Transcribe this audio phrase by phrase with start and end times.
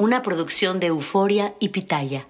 [0.00, 2.28] Una producción de Euforia y Pitaya.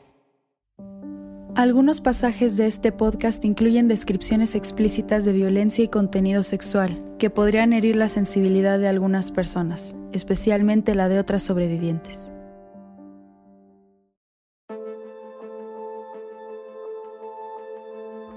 [1.55, 7.75] Algunos pasajes de este podcast incluyen descripciones explícitas de violencia y contenido sexual que podrían
[7.75, 12.33] herir la sensibilidad de algunas personas, especialmente la de otras sobrevivientes.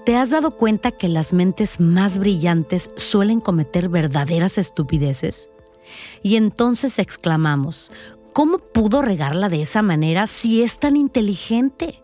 [0.06, 5.50] ¿Te has dado cuenta que las mentes más brillantes suelen cometer verdaderas estupideces?
[6.22, 7.92] Y entonces exclamamos,
[8.34, 12.02] ¿cómo pudo regarla de esa manera si es tan inteligente?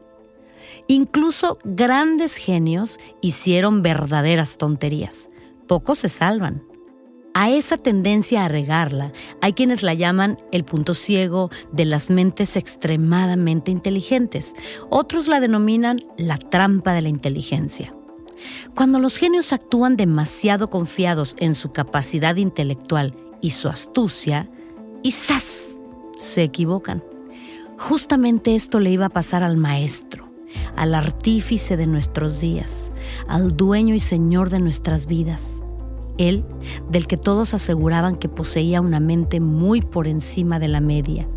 [0.88, 5.29] Incluso grandes genios hicieron verdaderas tonterías.
[5.67, 6.63] Pocos se salvan.
[7.33, 12.55] A esa tendencia a regarla hay quienes la llaman el punto ciego de las mentes
[12.55, 14.55] extremadamente inteligentes.
[14.89, 17.93] Otros la denominan la trampa de la inteligencia.
[18.75, 24.49] Cuando los genios actúan demasiado confiados en su capacidad intelectual y su astucia,
[25.03, 25.77] y.
[26.17, 27.03] se equivocan.
[27.77, 30.29] Justamente esto le iba a pasar al maestro,
[30.75, 32.91] al artífice de nuestros días,
[33.27, 35.63] al dueño y señor de nuestras vidas.
[36.17, 36.43] Él,
[36.89, 41.27] del que todos aseguraban que poseía una mente muy por encima de la media.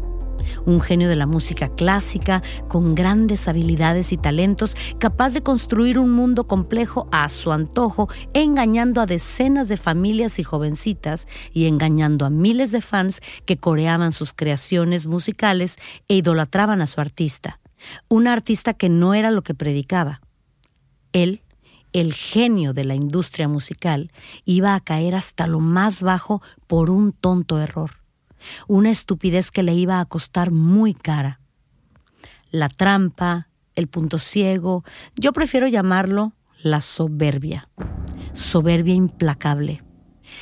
[0.66, 6.10] Un genio de la música clásica, con grandes habilidades y talentos, capaz de construir un
[6.10, 12.30] mundo complejo a su antojo, engañando a decenas de familias y jovencitas y engañando a
[12.30, 15.76] miles de fans que coreaban sus creaciones musicales
[16.08, 17.60] e idolatraban a su artista.
[18.08, 20.20] Un artista que no era lo que predicaba.
[21.12, 21.42] Él
[21.92, 24.12] el genio de la industria musical
[24.44, 27.90] iba a caer hasta lo más bajo por un tonto error,
[28.68, 31.40] una estupidez que le iba a costar muy cara.
[32.50, 34.84] La trampa, el punto ciego,
[35.16, 37.68] yo prefiero llamarlo la soberbia,
[38.32, 39.82] soberbia implacable.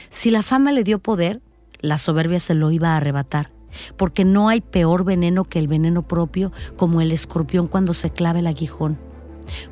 [0.09, 1.43] Si la fama le dio poder,
[1.81, 3.53] la soberbia se lo iba a arrebatar,
[3.97, 8.39] porque no hay peor veneno que el veneno propio como el escorpión cuando se clava
[8.41, 8.99] el aguijón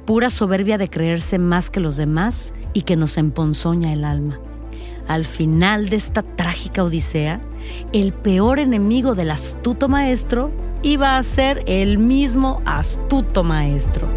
[0.04, 4.40] pura soberbia de creerse más que los demás y que nos emponzoña el alma.
[5.08, 7.40] Al final de esta trágica odisea,
[7.92, 10.50] el peor enemigo del astuto maestro
[10.82, 14.08] iba a ser el mismo astuto maestro.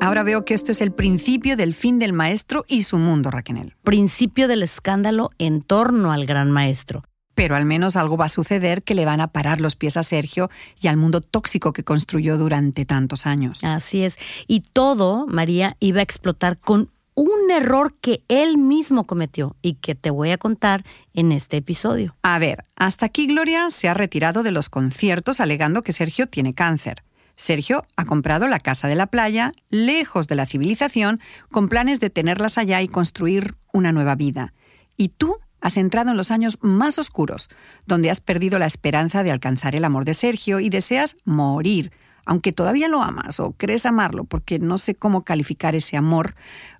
[0.00, 3.74] Ahora veo que esto es el principio del fin del maestro y su mundo, Raquel.
[3.82, 7.04] Principio del escándalo en torno al gran maestro
[7.34, 10.02] pero al menos algo va a suceder que le van a parar los pies a
[10.02, 10.50] Sergio
[10.80, 13.62] y al mundo tóxico que construyó durante tantos años.
[13.64, 14.18] Así es.
[14.46, 19.94] Y todo, María, iba a explotar con un error que él mismo cometió y que
[19.94, 22.16] te voy a contar en este episodio.
[22.22, 26.54] A ver, hasta aquí Gloria se ha retirado de los conciertos alegando que Sergio tiene
[26.54, 27.04] cáncer.
[27.36, 31.20] Sergio ha comprado la casa de la playa, lejos de la civilización,
[31.50, 34.52] con planes de tenerlas allá y construir una nueva vida.
[34.96, 37.48] Y tú has entrado en los años más oscuros,
[37.86, 41.90] donde has perdido la esperanza de alcanzar el amor de Sergio y deseas morir,
[42.26, 46.34] aunque todavía lo amas o crees amarlo, porque no sé cómo calificar ese amor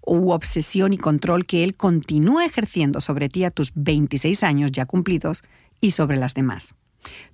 [0.04, 4.84] u obsesión y control que él continúa ejerciendo sobre ti a tus 26 años ya
[4.84, 5.44] cumplidos
[5.80, 6.74] y sobre las demás.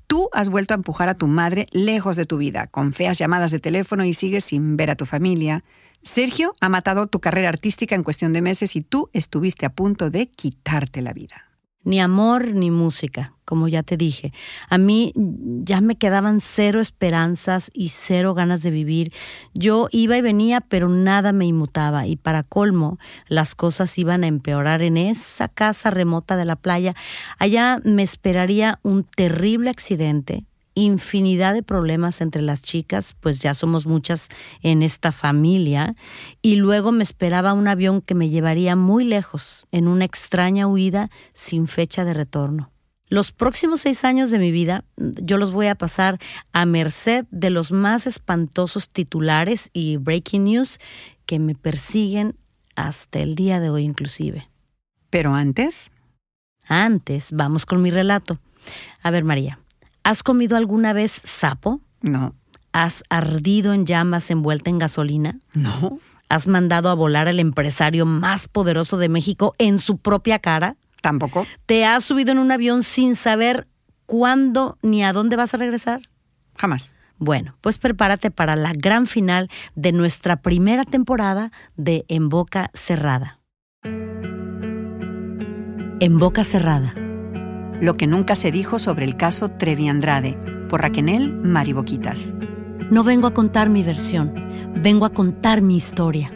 [0.07, 3.51] Tú has vuelto a empujar a tu madre lejos de tu vida, con feas llamadas
[3.51, 5.65] de teléfono y sigues sin ver a tu familia,
[6.03, 10.11] Sergio ha matado tu carrera artística en cuestión de meses y tú estuviste a punto
[10.11, 11.47] de quitarte la vida.
[11.83, 14.35] Ni amor ni música, como ya te dije.
[14.69, 19.15] A mí ya me quedaban cero esperanzas y cero ganas de vivir.
[19.55, 22.07] Yo iba y venía, pero nada me inmutaba.
[22.07, 22.99] Y para colmo,
[23.29, 26.95] las cosas iban a empeorar en esa casa remota de la playa.
[27.39, 30.45] Allá me esperaría un terrible accidente,
[30.75, 34.29] infinidad de problemas entre las chicas, pues ya somos muchas
[34.63, 35.97] en esta familia,
[36.43, 41.11] y luego me esperaba un avión que me llevaría muy lejos, en una extraña huida
[41.33, 42.71] sin fecha de retorno.
[43.09, 46.19] Los próximos seis años de mi vida yo los voy a pasar
[46.53, 50.79] a merced de los más espantosos titulares y breaking news
[51.27, 52.37] que me persiguen
[52.77, 54.49] hasta el día de hoy inclusive.
[55.11, 55.91] Pero antes...
[56.69, 58.39] Antes, vamos con mi relato.
[59.03, 59.59] A ver, María,
[60.03, 61.81] ¿Has comido alguna vez sapo?
[62.01, 62.35] No.
[62.73, 65.41] ¿Has ardido en llamas envuelta en gasolina?
[65.55, 65.99] No.
[66.29, 70.77] ¿Has mandado a volar al empresario más poderoso de México en su propia cara?
[71.03, 71.47] Tampoco.
[71.67, 73.67] ¿Te has subido en un avión sin saber
[74.07, 76.01] cuándo ni a dónde vas a regresar?
[76.57, 76.95] Jamás.
[77.19, 83.41] Bueno, pues prepárate para la gran final de nuestra primera temporada de En Boca Cerrada.
[86.01, 86.95] En Boca Cerrada.
[87.81, 90.37] Lo que nunca se dijo sobre el caso Trevi Andrade,
[90.69, 92.35] por Raquenel Mariboquitas.
[92.91, 94.35] No vengo a contar mi versión,
[94.77, 96.31] vengo a contar mi historia.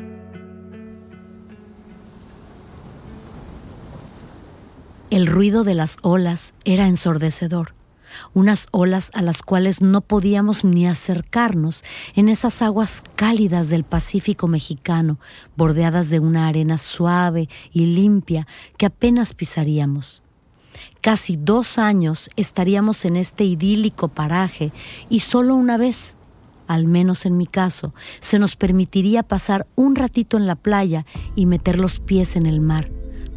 [5.10, 7.74] El ruido de las olas era ensordecedor,
[8.32, 11.84] unas olas a las cuales no podíamos ni acercarnos
[12.16, 15.20] en esas aguas cálidas del Pacífico mexicano,
[15.56, 20.23] bordeadas de una arena suave y limpia que apenas pisaríamos.
[21.04, 24.72] Casi dos años estaríamos en este idílico paraje
[25.10, 26.16] y solo una vez,
[26.66, 31.04] al menos en mi caso, se nos permitiría pasar un ratito en la playa
[31.36, 32.88] y meter los pies en el mar,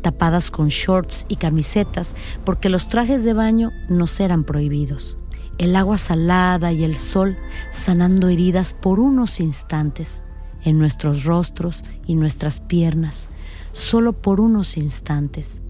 [0.02, 2.16] tapadas con shorts y camisetas,
[2.46, 5.18] porque los trajes de baño nos eran prohibidos.
[5.58, 7.38] El agua salada y el sol
[7.69, 10.24] sanando heridas por unos instantes
[10.64, 13.28] en nuestros rostros y nuestras piernas,
[13.74, 15.62] solo por unos instantes.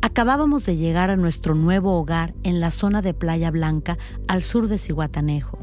[0.00, 3.98] Acabábamos de llegar a nuestro nuevo hogar en la zona de Playa Blanca
[4.28, 5.58] al sur de Cihuatanejo.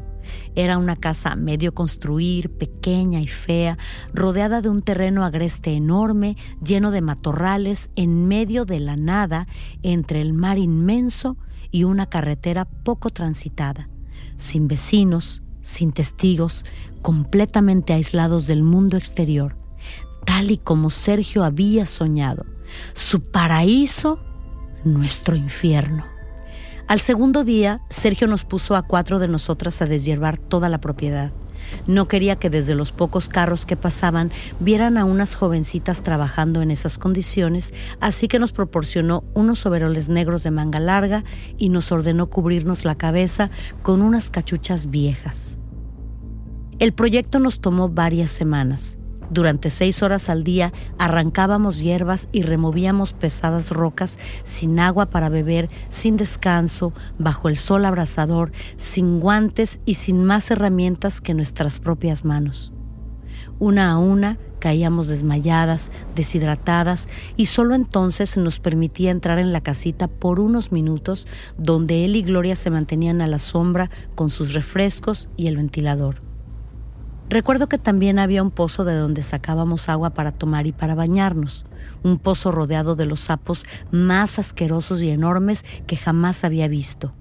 [0.54, 3.78] Era una casa medio construir, pequeña y fea,
[4.12, 9.46] rodeada de un terreno agreste enorme, lleno de matorrales, en medio de la nada,
[9.82, 11.38] entre el mar inmenso
[11.70, 13.88] y una carretera poco transitada,
[14.36, 16.64] sin vecinos, sin testigos,
[17.00, 19.56] completamente aislados del mundo exterior,
[20.26, 22.44] tal y como Sergio había soñado.
[22.94, 24.25] Su paraíso
[24.86, 26.06] nuestro infierno.
[26.88, 31.32] Al segundo día, Sergio nos puso a cuatro de nosotras a deshiervar toda la propiedad.
[31.88, 34.30] No quería que desde los pocos carros que pasaban
[34.60, 40.44] vieran a unas jovencitas trabajando en esas condiciones, así que nos proporcionó unos overoles negros
[40.44, 41.24] de manga larga
[41.58, 43.50] y nos ordenó cubrirnos la cabeza
[43.82, 45.58] con unas cachuchas viejas.
[46.78, 48.98] El proyecto nos tomó varias semanas.
[49.30, 55.68] Durante seis horas al día arrancábamos hierbas y removíamos pesadas rocas sin agua para beber,
[55.88, 62.24] sin descanso, bajo el sol abrasador, sin guantes y sin más herramientas que nuestras propias
[62.24, 62.72] manos.
[63.58, 70.08] Una a una caíamos desmayadas, deshidratadas y solo entonces nos permitía entrar en la casita
[70.08, 71.26] por unos minutos
[71.56, 76.25] donde él y Gloria se mantenían a la sombra con sus refrescos y el ventilador.
[77.28, 81.66] Recuerdo que también había un pozo de donde sacábamos agua para tomar y para bañarnos,
[82.04, 87.12] un pozo rodeado de los sapos más asquerosos y enormes que jamás había visto.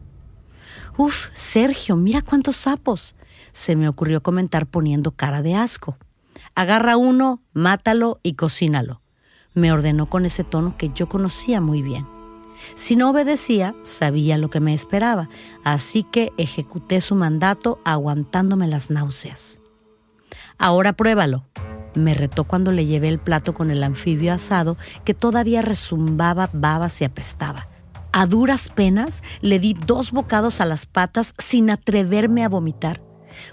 [0.97, 3.15] Uf, Sergio, mira cuántos sapos,
[3.51, 5.97] se me ocurrió comentar poniendo cara de asco.
[6.53, 9.01] Agarra uno, mátalo y cocínalo,
[9.55, 12.05] me ordenó con ese tono que yo conocía muy bien.
[12.75, 15.29] Si no obedecía, sabía lo que me esperaba,
[15.63, 19.61] así que ejecuté su mandato aguantándome las náuseas.
[20.57, 21.45] Ahora pruébalo.
[21.95, 26.99] Me retó cuando le llevé el plato con el anfibio asado que todavía rezumbaba babas
[27.01, 27.69] y apestaba.
[28.11, 33.01] A duras penas le di dos bocados a las patas sin atreverme a vomitar.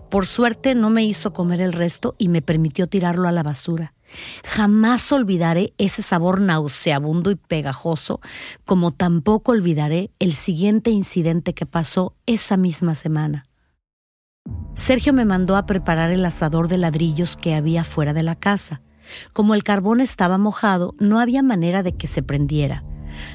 [0.08, 3.94] Por suerte no me hizo comer el resto y me permitió tirarlo a la basura.
[4.44, 8.20] Jamás olvidaré ese sabor nauseabundo y pegajoso,
[8.64, 13.46] como tampoco olvidaré el siguiente incidente que pasó esa misma semana.
[14.74, 18.80] Sergio me mandó a preparar el asador de ladrillos que había fuera de la casa.
[19.32, 22.84] Como el carbón estaba mojado, no había manera de que se prendiera.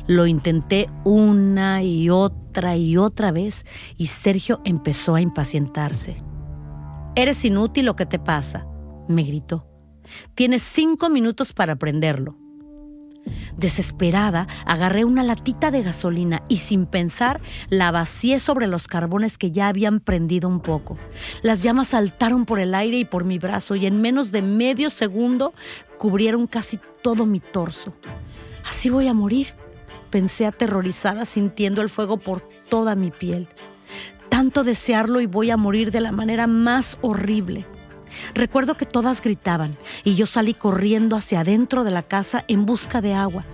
[0.07, 3.65] Lo intenté una y otra y otra vez
[3.97, 6.17] y Sergio empezó a impacientarse.
[7.15, 8.67] Eres inútil lo que te pasa,
[9.07, 9.67] me gritó.
[10.33, 12.37] Tienes cinco minutos para prenderlo.
[13.57, 19.51] Desesperada, agarré una latita de gasolina y sin pensar la vacié sobre los carbones que
[19.51, 20.97] ya habían prendido un poco.
[21.41, 24.89] Las llamas saltaron por el aire y por mi brazo y en menos de medio
[24.89, 25.53] segundo
[25.97, 27.93] cubrieron casi todo mi torso.
[28.69, 29.53] Así voy a morir,
[30.09, 33.47] pensé aterrorizada sintiendo el fuego por toda mi piel.
[34.29, 37.65] Tanto desearlo y voy a morir de la manera más horrible.
[38.33, 43.01] Recuerdo que todas gritaban y yo salí corriendo hacia adentro de la casa en busca
[43.01, 43.45] de agua.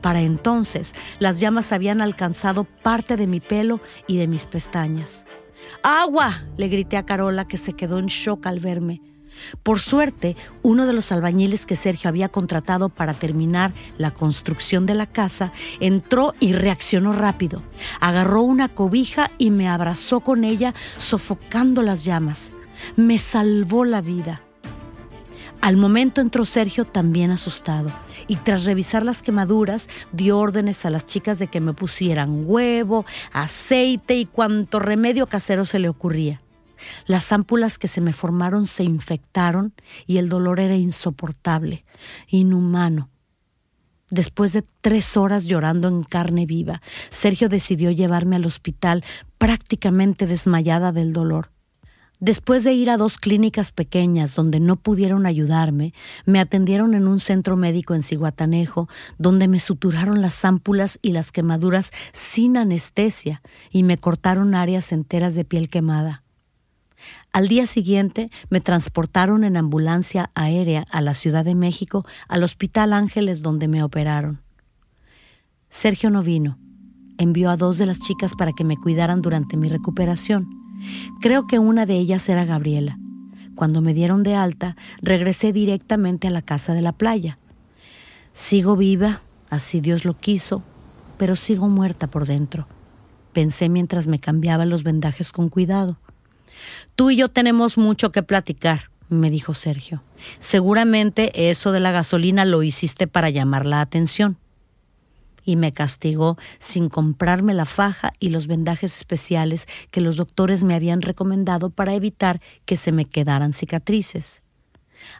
[0.00, 5.24] Para entonces las llamas habían alcanzado parte de mi pelo y de mis pestañas.
[5.82, 6.42] ¡Agua!
[6.56, 9.02] le grité a Carola que se quedó en shock al verme.
[9.62, 14.94] Por suerte, uno de los albañiles que Sergio había contratado para terminar la construcción de
[14.94, 17.62] la casa entró y reaccionó rápido.
[18.00, 22.52] Agarró una cobija y me abrazó con ella, sofocando las llamas.
[22.96, 24.42] Me salvó la vida.
[25.60, 27.92] Al momento entró Sergio también asustado
[28.28, 33.04] y tras revisar las quemaduras dio órdenes a las chicas de que me pusieran huevo,
[33.32, 36.40] aceite y cuanto remedio casero se le ocurría.
[37.06, 39.74] Las ámpulas que se me formaron se infectaron
[40.06, 41.84] y el dolor era insoportable,
[42.28, 43.10] inhumano.
[44.08, 49.02] Después de tres horas llorando en carne viva, Sergio decidió llevarme al hospital
[49.36, 51.50] prácticamente desmayada del dolor.
[52.18, 55.92] Después de ir a dos clínicas pequeñas donde no pudieron ayudarme,
[56.24, 61.30] me atendieron en un centro médico en Ciguatanejo, donde me suturaron las ámpulas y las
[61.30, 66.22] quemaduras sin anestesia y me cortaron áreas enteras de piel quemada.
[67.34, 72.94] Al día siguiente me transportaron en ambulancia aérea a la Ciudad de México, al Hospital
[72.94, 74.40] Ángeles donde me operaron.
[75.68, 76.58] Sergio no vino.
[77.18, 80.65] Envió a dos de las chicas para que me cuidaran durante mi recuperación.
[81.20, 82.98] Creo que una de ellas era Gabriela.
[83.54, 87.38] Cuando me dieron de alta, regresé directamente a la casa de la playa.
[88.32, 90.62] Sigo viva, así Dios lo quiso,
[91.16, 92.68] pero sigo muerta por dentro.
[93.32, 95.98] Pensé mientras me cambiaba los vendajes con cuidado.
[96.94, 100.02] Tú y yo tenemos mucho que platicar, me dijo Sergio.
[100.38, 104.36] Seguramente eso de la gasolina lo hiciste para llamar la atención.
[105.46, 110.74] Y me castigó sin comprarme la faja y los vendajes especiales que los doctores me
[110.74, 114.42] habían recomendado para evitar que se me quedaran cicatrices.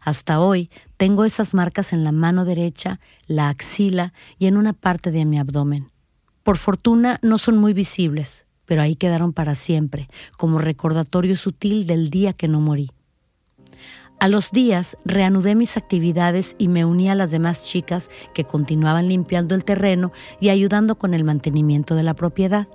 [0.02, 5.11] Hasta hoy tengo esas marcas en la mano derecha, la axila y en una parte
[5.11, 5.90] de mi abdomen.
[6.42, 12.11] Por fortuna no son muy visibles, pero ahí quedaron para siempre, como recordatorio sutil del
[12.11, 12.90] día que no morí.
[14.18, 19.08] A los días reanudé mis actividades y me uní a las demás chicas que continuaban
[19.08, 22.66] limpiando el terreno y ayudando con el mantenimiento de la propiedad.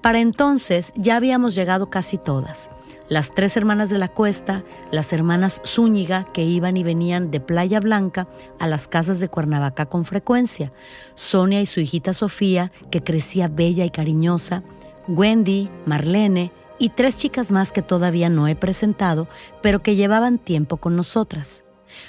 [0.00, 2.70] Para entonces ya habíamos llegado casi todas.
[3.08, 7.80] Las tres hermanas de la cuesta, las hermanas Zúñiga, que iban y venían de Playa
[7.80, 8.28] Blanca
[8.60, 10.72] a las casas de Cuernavaca con frecuencia,
[11.16, 14.62] Sonia y su hijita Sofía, que crecía bella y cariñosa,
[15.08, 19.28] Wendy, Marlene y tres chicas más que todavía no he presentado,
[19.62, 21.62] pero que llevaban tiempo con nosotras.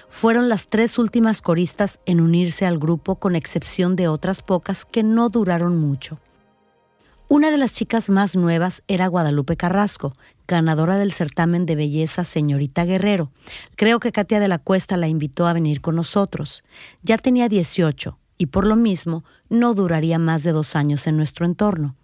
[0.07, 5.03] Fueron las tres últimas coristas en unirse al grupo con excepción de otras pocas que
[5.03, 6.19] no duraron mucho.
[7.27, 10.15] Una de las chicas más nuevas era Guadalupe Carrasco,
[10.47, 13.31] ganadora del certamen de belleza Señorita Guerrero.
[13.75, 16.63] Creo que Katia de la Cuesta la invitó a venir con nosotros.
[17.03, 21.45] Ya tenía 18 y por lo mismo no duraría más de dos años en nuestro
[21.45, 21.95] entorno.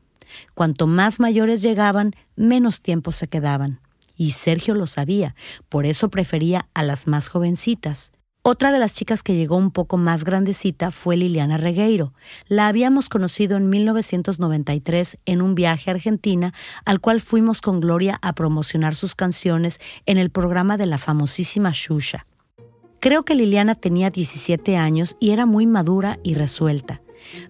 [0.53, 3.79] Cuanto más mayores llegaban, menos tiempo se quedaban.
[4.15, 5.35] Y Sergio lo sabía,
[5.69, 8.11] por eso prefería a las más jovencitas.
[8.49, 12.13] Otra de las chicas que llegó un poco más grandecita fue Liliana Regueiro.
[12.47, 16.53] La habíamos conocido en 1993 en un viaje a Argentina,
[16.85, 21.71] al cual fuimos con Gloria a promocionar sus canciones en el programa de la famosísima
[21.73, 22.25] Shusha.
[23.01, 27.01] Creo que Liliana tenía 17 años y era muy madura y resuelta.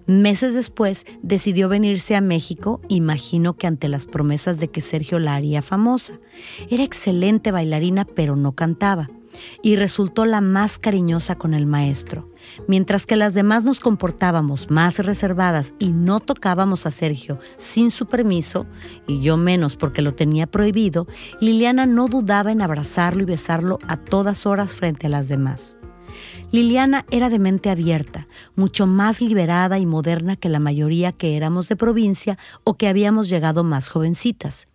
[0.06, 5.36] Meses después decidió venirse a México, imagino que ante las promesas de que Sergio la
[5.36, 6.20] haría famosa.
[6.70, 9.10] Era excelente bailarina, pero no cantaba
[9.62, 12.30] y resultó la más cariñosa con el maestro.
[12.68, 18.06] Mientras que las demás nos comportábamos más reservadas y no tocábamos a Sergio sin su
[18.06, 18.66] permiso,
[19.06, 21.08] y yo menos porque lo tenía prohibido,
[21.40, 25.78] Liliana no dudaba en abrazarlo y besarlo a todas horas frente a las demás.
[26.52, 31.68] Liliana era de mente abierta, mucho más liberada y moderna que la mayoría que éramos
[31.68, 34.68] de provincia o que habíamos llegado más jovencitas.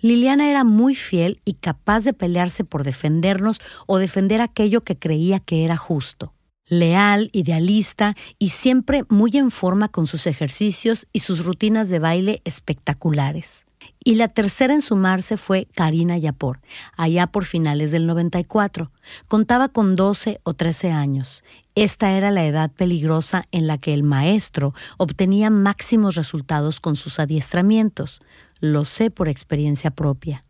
[0.00, 5.40] Liliana era muy fiel y capaz de pelearse por defendernos o defender aquello que creía
[5.40, 6.34] que era justo.
[6.66, 12.42] Leal, idealista y siempre muy en forma con sus ejercicios y sus rutinas de baile
[12.44, 13.67] espectaculares.
[14.04, 16.60] Y la tercera en sumarse fue Karina Yapor,
[16.96, 18.90] allá por finales del 94.
[19.28, 21.44] Contaba con 12 o 13 años.
[21.74, 27.20] Esta era la edad peligrosa en la que el maestro obtenía máximos resultados con sus
[27.20, 28.20] adiestramientos.
[28.60, 30.44] Lo sé por experiencia propia.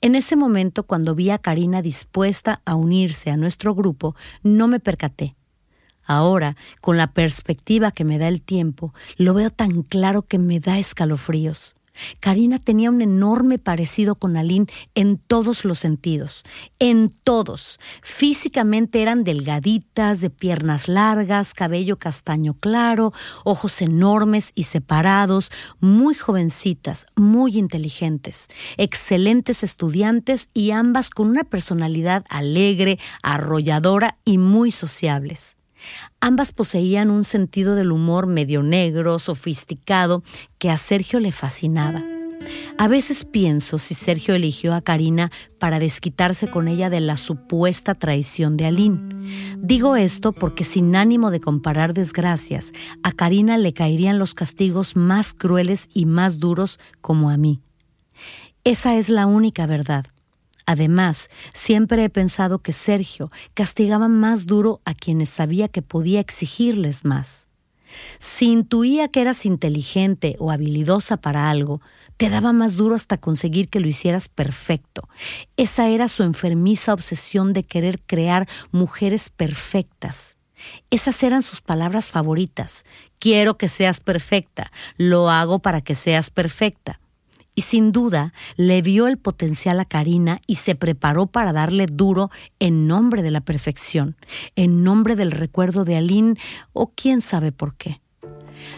[0.00, 4.80] En ese momento, cuando vi a Karina dispuesta a unirse a nuestro grupo, no me
[4.80, 5.36] percaté.
[6.04, 10.58] Ahora, con la perspectiva que me da el tiempo, lo veo tan claro que me
[10.58, 11.76] da escalofríos.
[12.20, 16.44] Karina tenía un enorme parecido con Aline en todos los sentidos,
[16.78, 17.78] en todos.
[18.02, 23.12] Físicamente eran delgaditas, de piernas largas, cabello castaño claro,
[23.44, 32.24] ojos enormes y separados, muy jovencitas, muy inteligentes, excelentes estudiantes y ambas con una personalidad
[32.28, 35.56] alegre, arrolladora y muy sociables.
[36.20, 40.22] Ambas poseían un sentido del humor medio negro, sofisticado,
[40.58, 42.02] que a Sergio le fascinaba.
[42.78, 47.94] A veces pienso si Sergio eligió a Karina para desquitarse con ella de la supuesta
[47.94, 49.56] traición de Aline.
[49.58, 52.72] Digo esto porque sin ánimo de comparar desgracias,
[53.02, 57.60] a Karina le caerían los castigos más crueles y más duros como a mí.
[58.64, 60.06] Esa es la única verdad.
[60.72, 67.04] Además, siempre he pensado que Sergio castigaba más duro a quienes sabía que podía exigirles
[67.04, 67.48] más.
[68.18, 71.82] Si intuía que eras inteligente o habilidosa para algo,
[72.16, 75.06] te daba más duro hasta conseguir que lo hicieras perfecto.
[75.58, 80.38] Esa era su enfermiza obsesión de querer crear mujeres perfectas.
[80.88, 82.86] Esas eran sus palabras favoritas.
[83.18, 86.98] Quiero que seas perfecta, lo hago para que seas perfecta
[87.54, 92.30] y sin duda le vio el potencial a Karina y se preparó para darle duro
[92.58, 94.16] en nombre de la perfección,
[94.56, 96.36] en nombre del recuerdo de Aline
[96.72, 98.00] o quién sabe por qué.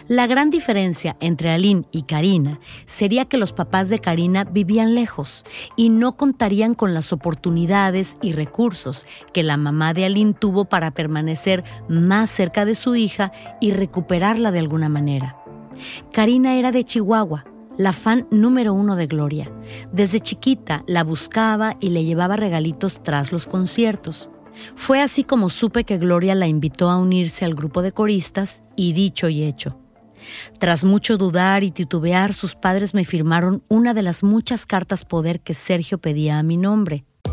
[0.07, 5.45] La gran diferencia entre Aline y Karina sería que los papás de Karina vivían lejos
[5.75, 10.91] y no contarían con las oportunidades y recursos que la mamá de Aline tuvo para
[10.91, 15.37] permanecer más cerca de su hija y recuperarla de alguna manera.
[16.11, 17.45] Karina era de Chihuahua,
[17.77, 19.51] la fan número uno de Gloria.
[19.91, 24.29] Desde chiquita la buscaba y le llevaba regalitos tras los conciertos.
[24.75, 28.93] Fue así como supe que Gloria la invitó a unirse al grupo de coristas y
[28.93, 29.79] dicho y hecho.
[30.59, 35.41] Tras mucho dudar y titubear, sus padres me firmaron una de las muchas cartas poder
[35.41, 37.05] que Sergio pedía a mi nombre.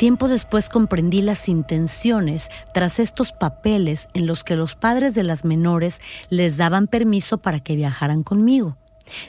[0.00, 5.44] Tiempo después comprendí las intenciones tras estos papeles en los que los padres de las
[5.44, 8.78] menores les daban permiso para que viajaran conmigo.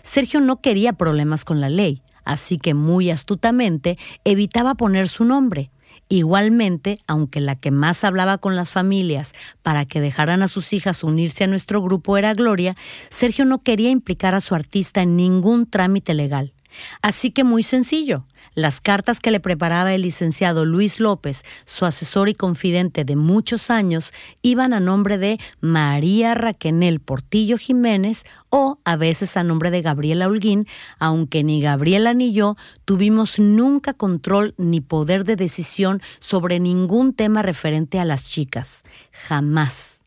[0.02, 5.72] Sergio no quería problemas con la ley, así que muy astutamente evitaba poner su nombre.
[6.08, 11.04] Igualmente, aunque la que más hablaba con las familias para que dejaran a sus hijas
[11.04, 12.78] unirse a nuestro grupo era Gloria,
[13.10, 16.54] Sergio no quería implicar a su artista en ningún trámite legal.
[17.02, 22.30] Así que muy sencillo, las cartas que le preparaba el licenciado Luis López, su asesor
[22.30, 28.96] y confidente de muchos años, iban a nombre de María Raquenel Portillo Jiménez o a
[28.96, 30.68] veces a nombre de Gabriela Holguín,
[31.00, 37.42] aunque ni Gabriela ni yo tuvimos nunca control ni poder de decisión sobre ningún tema
[37.42, 38.84] referente a las chicas.
[39.12, 40.02] Jamás.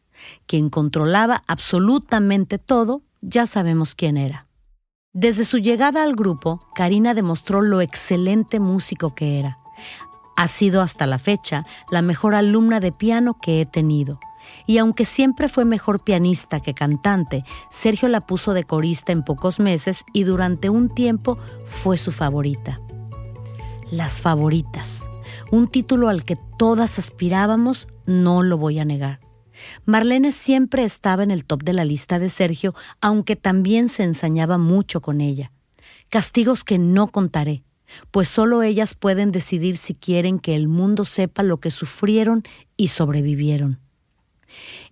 [0.47, 4.47] Quien controlaba absolutamente todo, ya sabemos quién era.
[5.15, 9.61] Desde su llegada al grupo, Karina demostró lo excelente músico que era.
[10.37, 14.19] Ha sido hasta la fecha la mejor alumna de piano que he tenido.
[14.67, 19.61] Y aunque siempre fue mejor pianista que cantante, Sergio la puso de corista en pocos
[19.61, 22.81] meses y durante un tiempo fue su favorita.
[23.93, 25.09] Las favoritas,
[25.53, 29.24] un título al que todas aspirábamos, no lo voy a negar.
[29.85, 34.59] Marlene siempre estaba en el top de la lista de Sergio, aunque también se ensañaba
[34.59, 35.53] mucho con ella.
[36.09, 37.65] Castigos que no contaré,
[38.11, 42.43] pues solo ellas pueden decidir si quieren que el mundo sepa lo que sufrieron
[42.77, 43.81] y sobrevivieron.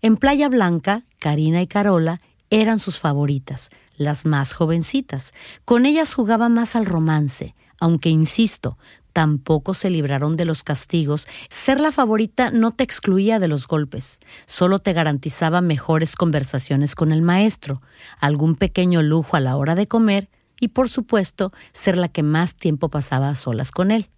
[0.00, 5.32] En Playa Blanca, Karina y Carola eran sus favoritas, las más jovencitas.
[5.64, 8.78] Con ellas jugaba más al romance, aunque, insisto,
[9.12, 11.26] tampoco se libraron de los castigos.
[11.48, 17.12] Ser la favorita no te excluía de los golpes, solo te garantizaba mejores conversaciones con
[17.12, 17.82] el maestro,
[18.18, 20.28] algún pequeño lujo a la hora de comer
[20.60, 24.08] y, por supuesto, ser la que más tiempo pasaba a solas con él.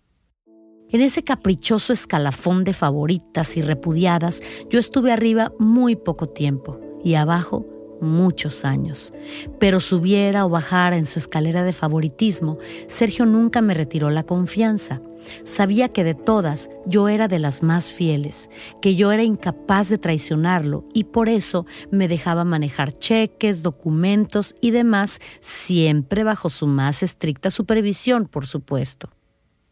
[0.90, 7.14] En ese caprichoso escalafón de favoritas y repudiadas, yo estuve arriba muy poco tiempo y
[7.14, 7.66] abajo
[8.04, 9.12] muchos años.
[9.58, 15.00] Pero subiera o bajara en su escalera de favoritismo, Sergio nunca me retiró la confianza.
[15.42, 18.50] Sabía que de todas yo era de las más fieles,
[18.82, 24.70] que yo era incapaz de traicionarlo y por eso me dejaba manejar cheques, documentos y
[24.70, 29.10] demás, siempre bajo su más estricta supervisión, por supuesto.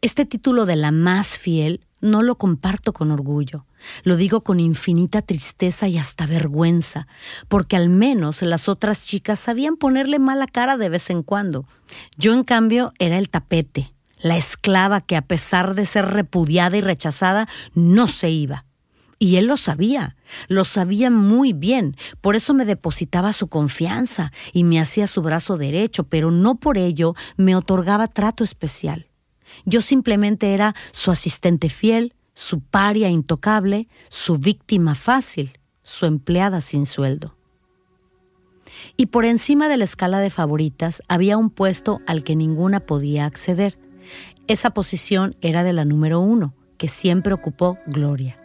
[0.00, 3.64] Este título de la más fiel no lo comparto con orgullo,
[4.02, 7.06] lo digo con infinita tristeza y hasta vergüenza,
[7.48, 11.64] porque al menos las otras chicas sabían ponerle mala cara de vez en cuando.
[12.18, 16.80] Yo, en cambio, era el tapete, la esclava que a pesar de ser repudiada y
[16.80, 18.66] rechazada, no se iba.
[19.18, 20.16] Y él lo sabía,
[20.48, 25.56] lo sabía muy bien, por eso me depositaba su confianza y me hacía su brazo
[25.56, 29.11] derecho, pero no por ello me otorgaba trato especial.
[29.64, 36.86] Yo simplemente era su asistente fiel, su paria intocable, su víctima fácil, su empleada sin
[36.86, 37.36] sueldo.
[38.96, 43.26] Y por encima de la escala de favoritas había un puesto al que ninguna podía
[43.26, 43.78] acceder.
[44.46, 48.38] Esa posición era de la número uno, que siempre ocupó Gloria.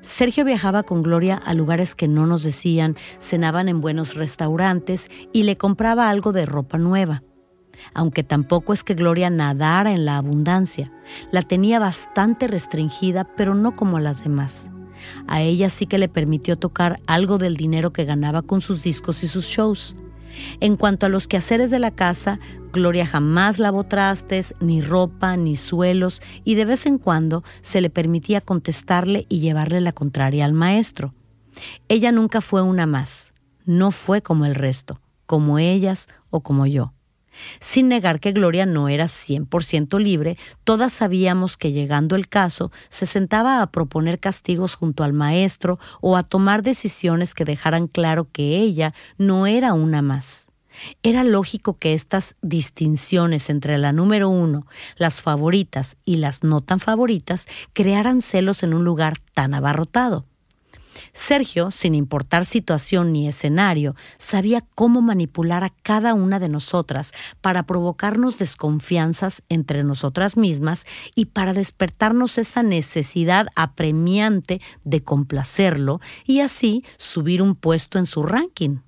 [0.00, 5.44] Sergio viajaba con Gloria a lugares que no nos decían, cenaban en buenos restaurantes y
[5.44, 7.22] le compraba algo de ropa nueva
[7.94, 10.90] aunque tampoco es que Gloria nadara en la abundancia.
[11.30, 14.70] La tenía bastante restringida, pero no como las demás.
[15.26, 19.22] A ella sí que le permitió tocar algo del dinero que ganaba con sus discos
[19.22, 19.96] y sus shows.
[20.60, 22.38] En cuanto a los quehaceres de la casa,
[22.72, 27.90] Gloria jamás lavó trastes, ni ropa, ni suelos, y de vez en cuando se le
[27.90, 31.14] permitía contestarle y llevarle la contraria al maestro.
[31.88, 33.32] Ella nunca fue una más,
[33.64, 36.94] no fue como el resto, como ellas o como yo.
[37.60, 43.06] Sin negar que Gloria no era 100% libre, todas sabíamos que llegando el caso se
[43.06, 48.58] sentaba a proponer castigos junto al maestro o a tomar decisiones que dejaran claro que
[48.58, 50.48] ella no era una más.
[51.02, 56.80] Era lógico que estas distinciones entre la número uno, las favoritas y las no tan
[56.80, 60.26] favoritas crearan celos en un lugar tan abarrotado.
[61.12, 67.64] Sergio, sin importar situación ni escenario, sabía cómo manipular a cada una de nosotras para
[67.64, 76.84] provocarnos desconfianzas entre nosotras mismas y para despertarnos esa necesidad apremiante de complacerlo y así
[76.96, 78.78] subir un puesto en su ranking.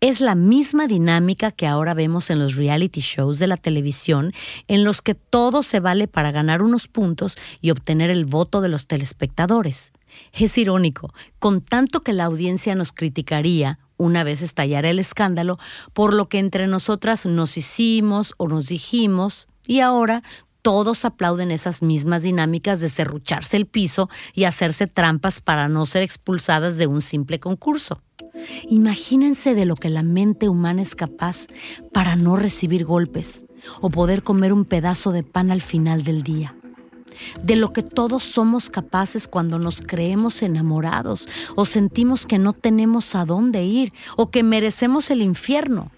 [0.00, 4.32] Es la misma dinámica que ahora vemos en los reality shows de la televisión,
[4.68, 8.68] en los que todo se vale para ganar unos puntos y obtener el voto de
[8.68, 9.94] los telespectadores.
[10.32, 15.58] Es irónico, con tanto que la audiencia nos criticaría una vez estallara el escándalo
[15.92, 20.22] por lo que entre nosotras nos hicimos o nos dijimos, y ahora
[20.62, 26.02] todos aplauden esas mismas dinámicas de serrucharse el piso y hacerse trampas para no ser
[26.02, 28.02] expulsadas de un simple concurso.
[28.68, 31.46] Imagínense de lo que la mente humana es capaz
[31.92, 33.44] para no recibir golpes
[33.80, 36.55] o poder comer un pedazo de pan al final del día
[37.42, 43.14] de lo que todos somos capaces cuando nos creemos enamorados o sentimos que no tenemos
[43.14, 45.90] a dónde ir o que merecemos el infierno,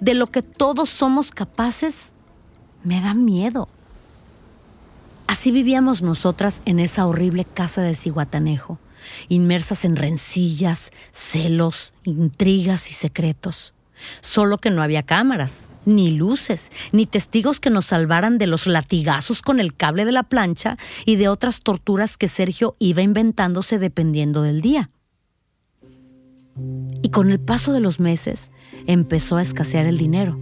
[0.00, 2.12] de lo que todos somos capaces,
[2.82, 3.68] me da miedo.
[5.26, 8.78] Así vivíamos nosotras en esa horrible casa de Ciguatanejo,
[9.28, 13.74] inmersas en rencillas, celos, intrigas y secretos.
[14.20, 19.40] Solo que no había cámaras, ni luces, ni testigos que nos salvaran de los latigazos
[19.40, 24.42] con el cable de la plancha y de otras torturas que Sergio iba inventándose dependiendo
[24.42, 24.90] del día.
[27.02, 28.50] Y con el paso de los meses
[28.86, 30.38] empezó a escasear el dinero.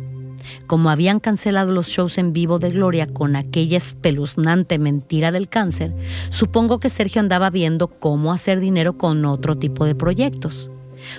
[0.66, 5.94] Como habían cancelado los shows en vivo de Gloria con aquella espeluznante mentira del cáncer,
[6.28, 10.70] supongo que Sergio andaba viendo cómo hacer dinero con otro tipo de proyectos.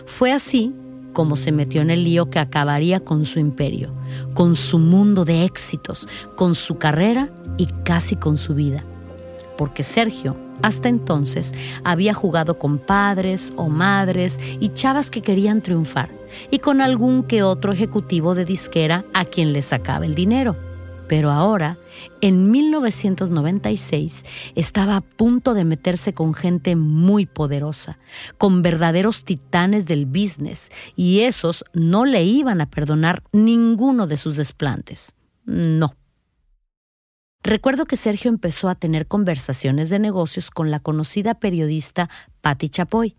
[0.06, 0.74] Fue así
[1.16, 3.96] como se metió en el lío que acabaría con su imperio,
[4.34, 8.84] con su mundo de éxitos, con su carrera y casi con su vida.
[9.58, 11.54] Porque Sergio, hasta entonces,
[11.86, 16.12] había jugado con padres o madres y chavas que querían triunfar,
[16.52, 20.58] y con algún que otro ejecutivo de disquera a quien le sacaba el dinero.
[21.08, 21.78] Pero ahora,
[22.22, 28.00] en 1996, estaba a punto de meterse con gente muy poderosa,
[28.38, 34.38] con verdaderos titanes del business, y esos no le iban a perdonar ninguno de sus
[34.38, 35.14] desplantes.
[35.46, 35.96] No.
[37.44, 42.10] Recuerdo que Sergio empezó a tener conversaciones de negocios con la conocida periodista
[42.42, 43.16] Patti Chapoy.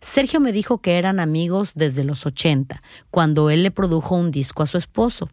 [0.00, 4.62] Sergio me dijo que eran amigos desde los 80, cuando él le produjo un disco
[4.62, 5.30] a su esposo.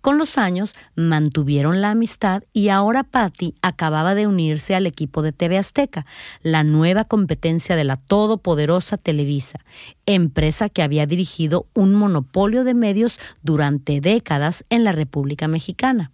[0.00, 5.32] Con los años mantuvieron la amistad y ahora Patty acababa de unirse al equipo de
[5.32, 6.06] TV Azteca,
[6.42, 9.60] la nueva competencia de la todopoderosa Televisa,
[10.06, 16.12] empresa que había dirigido un monopolio de medios durante décadas en la República Mexicana.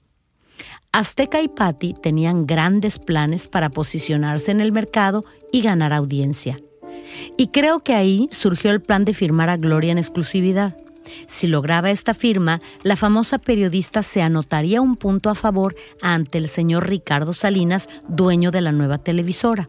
[0.92, 6.58] Azteca y Patty tenían grandes planes para posicionarse en el mercado y ganar audiencia.
[7.36, 10.76] Y creo que ahí surgió el plan de firmar a Gloria en exclusividad.
[11.26, 16.48] Si lograba esta firma, la famosa periodista se anotaría un punto a favor ante el
[16.48, 19.68] señor Ricardo Salinas, dueño de la nueva televisora.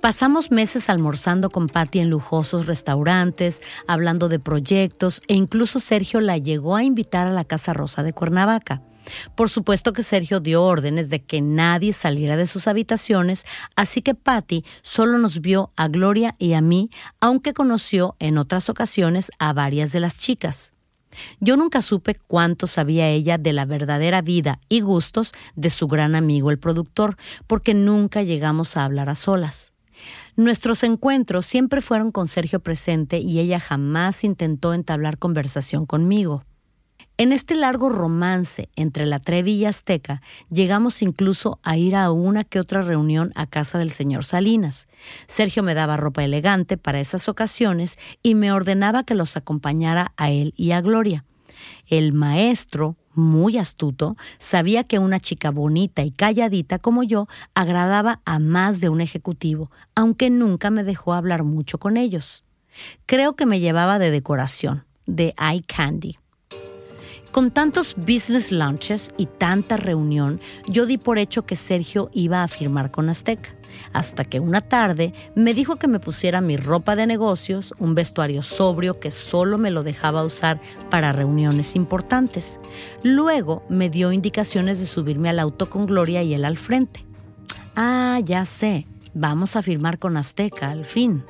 [0.00, 6.38] Pasamos meses almorzando con Patty en lujosos restaurantes, hablando de proyectos e incluso Sergio la
[6.38, 8.80] llegó a invitar a la Casa Rosa de Cuernavaca.
[9.34, 13.44] Por supuesto que Sergio dio órdenes de que nadie saliera de sus habitaciones,
[13.76, 16.90] así que Patty solo nos vio a Gloria y a mí,
[17.20, 20.72] aunque conoció en otras ocasiones a varias de las chicas.
[21.40, 26.14] Yo nunca supe cuánto sabía ella de la verdadera vida y gustos de su gran
[26.14, 27.16] amigo el productor,
[27.46, 29.72] porque nunca llegamos a hablar a solas.
[30.36, 36.44] Nuestros encuentros siempre fueron con Sergio presente y ella jamás intentó entablar conversación conmigo.
[37.20, 42.44] En este largo romance entre la Trevi y Azteca, llegamos incluso a ir a una
[42.44, 44.86] que otra reunión a casa del señor Salinas.
[45.26, 50.30] Sergio me daba ropa elegante para esas ocasiones y me ordenaba que los acompañara a
[50.30, 51.24] él y a Gloria.
[51.88, 58.38] El maestro, muy astuto, sabía que una chica bonita y calladita como yo agradaba a
[58.38, 62.44] más de un ejecutivo, aunque nunca me dejó hablar mucho con ellos.
[63.06, 66.16] Creo que me llevaba de decoración, de eye candy.
[67.38, 72.48] Con tantos business lunches y tanta reunión, yo di por hecho que Sergio iba a
[72.48, 73.54] firmar con Azteca,
[73.92, 78.42] hasta que una tarde me dijo que me pusiera mi ropa de negocios, un vestuario
[78.42, 82.58] sobrio que solo me lo dejaba usar para reuniones importantes.
[83.04, 87.06] Luego me dio indicaciones de subirme al auto con Gloria y él al frente.
[87.76, 91.22] Ah, ya sé, vamos a firmar con Azteca al fin,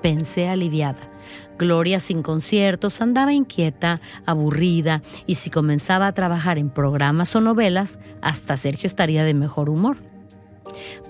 [0.00, 1.11] pensé aliviada.
[1.58, 7.98] Gloria sin conciertos andaba inquieta, aburrida, y si comenzaba a trabajar en programas o novelas,
[8.20, 9.98] hasta Sergio estaría de mejor humor.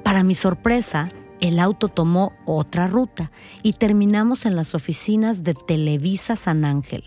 [0.03, 1.09] Para mi sorpresa,
[1.41, 3.31] el auto tomó otra ruta
[3.63, 7.05] y terminamos en las oficinas de Televisa San Ángel.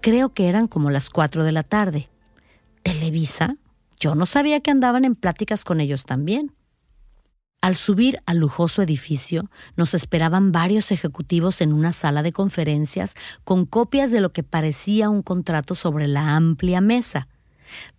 [0.00, 2.08] Creo que eran como las cuatro de la tarde.
[2.82, 3.56] ¿Televisa?
[3.98, 6.54] Yo no sabía que andaban en pláticas con ellos también.
[7.60, 13.66] Al subir al lujoso edificio, nos esperaban varios ejecutivos en una sala de conferencias con
[13.66, 17.26] copias de lo que parecía un contrato sobre la amplia mesa.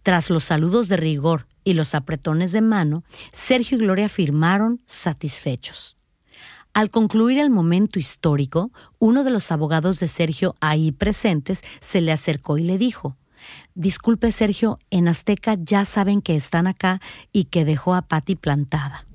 [0.02, 5.98] Tras los saludos de rigor y los apretones de mano, Sergio y Gloria firmaron satisfechos.
[6.74, 12.14] Al concluir el momento histórico, uno de los abogados de Sergio ahí presentes se le
[12.14, 13.18] acercó y le dijo,
[13.76, 17.02] Disculpe Sergio, en Azteca ya saben que están acá
[17.34, 19.06] y que dejó a Patti plantada.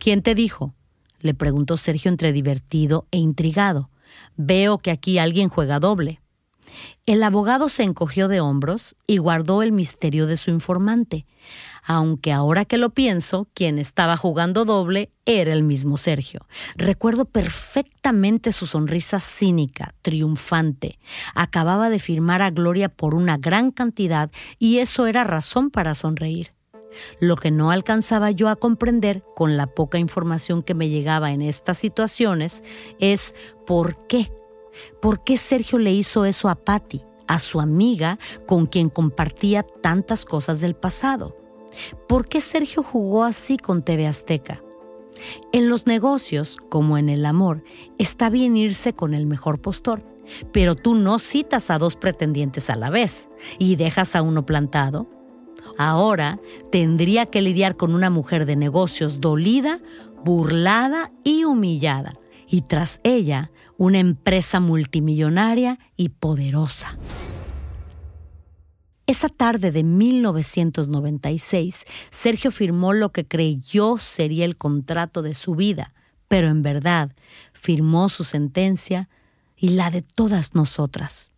[0.00, 0.74] ¿Quién te dijo?
[1.20, 3.90] le preguntó Sergio entre divertido e intrigado.
[4.34, 6.22] Veo que aquí alguien juega doble.
[7.04, 11.26] El abogado se encogió de hombros y guardó el misterio de su informante,
[11.84, 16.46] aunque ahora que lo pienso, quien estaba jugando doble era el mismo Sergio.
[16.76, 20.98] Recuerdo perfectamente su sonrisa cínica, triunfante.
[21.34, 26.54] Acababa de firmar a Gloria por una gran cantidad y eso era razón para sonreír.
[27.20, 31.42] Lo que no alcanzaba yo a comprender con la poca información que me llegaba en
[31.42, 32.62] estas situaciones
[32.98, 33.34] es
[33.66, 34.32] por qué.
[35.00, 40.24] ¿Por qué Sergio le hizo eso a Patty, a su amiga con quien compartía tantas
[40.24, 41.36] cosas del pasado?
[42.08, 44.62] ¿Por qué Sergio jugó así con TV Azteca?
[45.52, 47.62] En los negocios, como en el amor,
[47.98, 50.02] está bien irse con el mejor postor,
[50.52, 55.08] pero tú no citas a dos pretendientes a la vez y dejas a uno plantado
[55.82, 56.38] Ahora
[56.70, 59.80] tendría que lidiar con una mujer de negocios dolida,
[60.22, 66.98] burlada y humillada, y tras ella una empresa multimillonaria y poderosa.
[69.06, 75.94] Esa tarde de 1996, Sergio firmó lo que creyó sería el contrato de su vida,
[76.28, 77.12] pero en verdad
[77.54, 79.08] firmó su sentencia
[79.56, 81.32] y la de todas nosotras.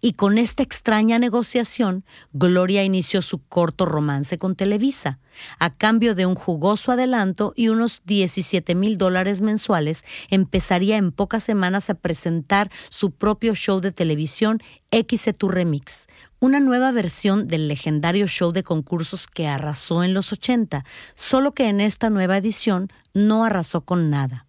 [0.00, 5.18] Y con esta extraña negociación, Gloria inició su corto romance con Televisa,
[5.58, 11.44] a cambio de un jugoso adelanto y unos 17 mil dólares mensuales, empezaría en pocas
[11.44, 16.06] semanas a presentar su propio show de televisión X Tu Remix,
[16.40, 20.84] una nueva versión del legendario show de concursos que arrasó en los 80,
[21.14, 24.45] solo que en esta nueva edición no arrasó con nada.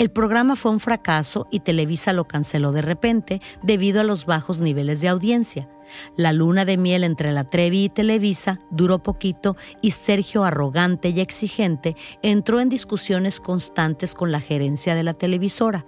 [0.00, 4.58] El programa fue un fracaso y Televisa lo canceló de repente debido a los bajos
[4.58, 5.68] niveles de audiencia.
[6.16, 11.20] La luna de miel entre la Trevi y Televisa duró poquito y Sergio, arrogante y
[11.20, 15.84] exigente, entró en discusiones constantes con la gerencia de la televisora.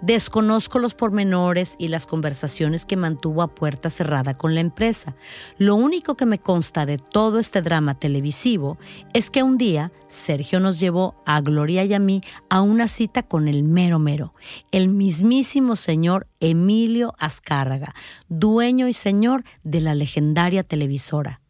[0.00, 5.16] Desconozco los pormenores y las conversaciones que mantuvo a puerta cerrada con la empresa.
[5.58, 8.78] Lo único que me consta de todo este drama televisivo
[9.14, 13.22] es que un día Sergio nos llevó a Gloria y a mí a una cita
[13.22, 14.34] con el mero mero,
[14.72, 17.94] el mismísimo señor Emilio Azcárraga,
[18.28, 21.40] dueño y señor de la legendaria televisora.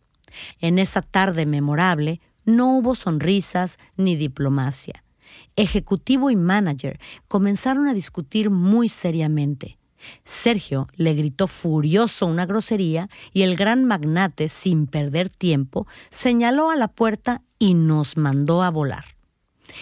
[0.60, 5.04] En esa tarde memorable no hubo sonrisas ni diplomacia
[5.56, 9.78] ejecutivo y manager comenzaron a discutir muy seriamente.
[10.24, 16.76] Sergio le gritó furioso una grosería y el gran magnate, sin perder tiempo, señaló a
[16.76, 19.04] la puerta y nos mandó a volar.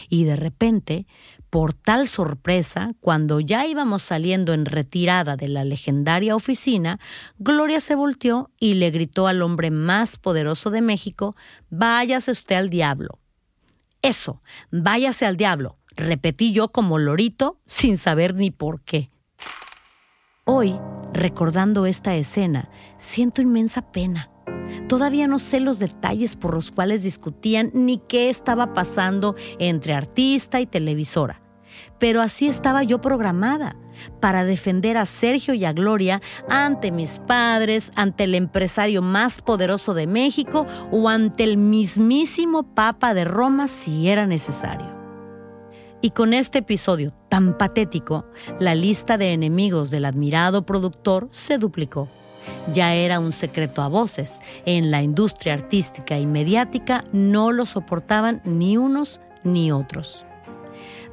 [0.08, 1.06] Y de repente,
[1.50, 6.98] por tal sorpresa, cuando ya íbamos saliendo en retirada de la legendaria oficina,
[7.38, 11.36] Gloria se volteó y le gritó al hombre más poderoso de México,
[11.70, 13.18] Váyase usted al diablo.
[14.06, 14.40] Eso,
[14.70, 19.10] váyase al diablo, repetí yo como lorito sin saber ni por qué.
[20.44, 20.78] Hoy,
[21.12, 24.30] recordando esta escena, siento inmensa pena.
[24.88, 30.60] Todavía no sé los detalles por los cuales discutían ni qué estaba pasando entre artista
[30.60, 31.42] y televisora.
[31.98, 33.76] Pero así estaba yo programada,
[34.20, 39.94] para defender a Sergio y a Gloria ante mis padres, ante el empresario más poderoso
[39.94, 44.94] de México o ante el mismísimo Papa de Roma si era necesario.
[46.02, 48.26] Y con este episodio tan patético,
[48.60, 52.08] la lista de enemigos del admirado productor se duplicó.
[52.72, 54.40] Ya era un secreto a voces.
[54.66, 60.25] En la industria artística y mediática no lo soportaban ni unos ni otros.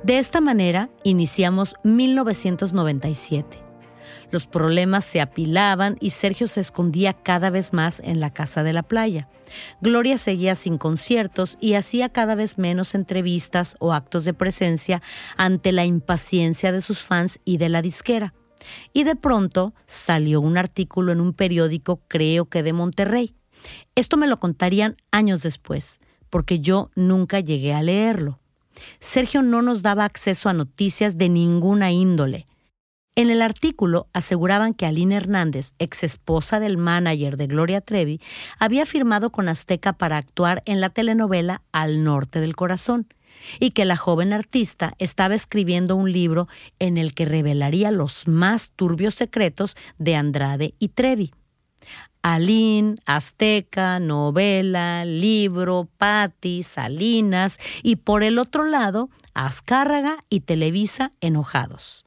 [0.03, 3.57] De esta manera iniciamos 1997.
[4.31, 8.73] Los problemas se apilaban y Sergio se escondía cada vez más en la casa de
[8.73, 9.29] la playa.
[9.79, 15.01] Gloria seguía sin conciertos y hacía cada vez menos entrevistas o actos de presencia
[15.37, 18.33] ante la impaciencia de sus fans y de la disquera.
[18.91, 23.35] Y de pronto salió un artículo en un periódico, creo que de Monterrey.
[23.95, 28.42] Esto me lo contarían años después, porque yo nunca llegué a leerlo.
[28.99, 32.47] Sergio no nos daba acceso a noticias de ninguna índole.
[33.15, 38.19] En el artículo aseguraban que Aline Hernández, ex esposa del manager de Gloria Trevi,
[38.57, 43.07] había firmado con Azteca para actuar en la telenovela Al Norte del Corazón
[43.59, 46.47] y que la joven artista estaba escribiendo un libro
[46.79, 51.33] en el que revelaría los más turbios secretos de Andrade y Trevi.
[52.21, 62.05] Alín, Azteca, novela, libro, Patti, Salinas y por el otro lado, Azcárraga y Televisa enojados.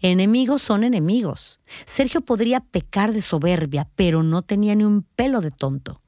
[0.00, 1.60] Enemigos son enemigos.
[1.84, 6.00] Sergio podría pecar de soberbia, pero no tenía ni un pelo de tonto.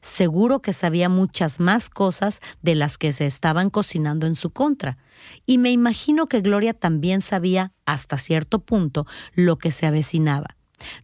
[0.00, 4.98] Seguro que sabía muchas más cosas de las que se estaban cocinando en su contra.
[5.46, 10.56] Y me imagino que Gloria también sabía, hasta cierto punto, lo que se avecinaba.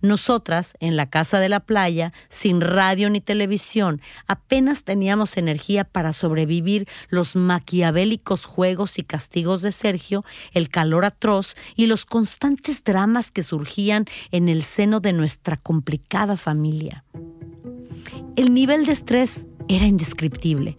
[0.03, 6.13] Nosotras, en la casa de la playa, sin radio ni televisión, apenas teníamos energía para
[6.13, 13.31] sobrevivir los maquiavélicos juegos y castigos de Sergio, el calor atroz y los constantes dramas
[13.31, 17.05] que surgían en el seno de nuestra complicada familia.
[18.37, 20.77] El nivel de estrés era indescriptible.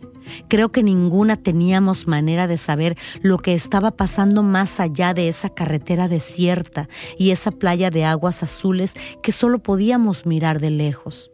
[0.48, 5.50] Creo que ninguna teníamos manera de saber lo que estaba pasando más allá de esa
[5.50, 11.32] carretera desierta y esa playa de aguas azules que solo podíamos mirar de lejos.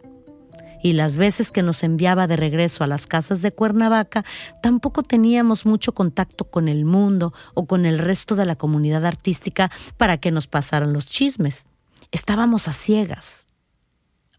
[0.81, 4.23] Y las veces que nos enviaba de regreso a las casas de Cuernavaca,
[4.61, 9.71] tampoco teníamos mucho contacto con el mundo o con el resto de la comunidad artística
[9.97, 11.65] para que nos pasaran los chismes.
[12.11, 13.47] Estábamos a ciegas.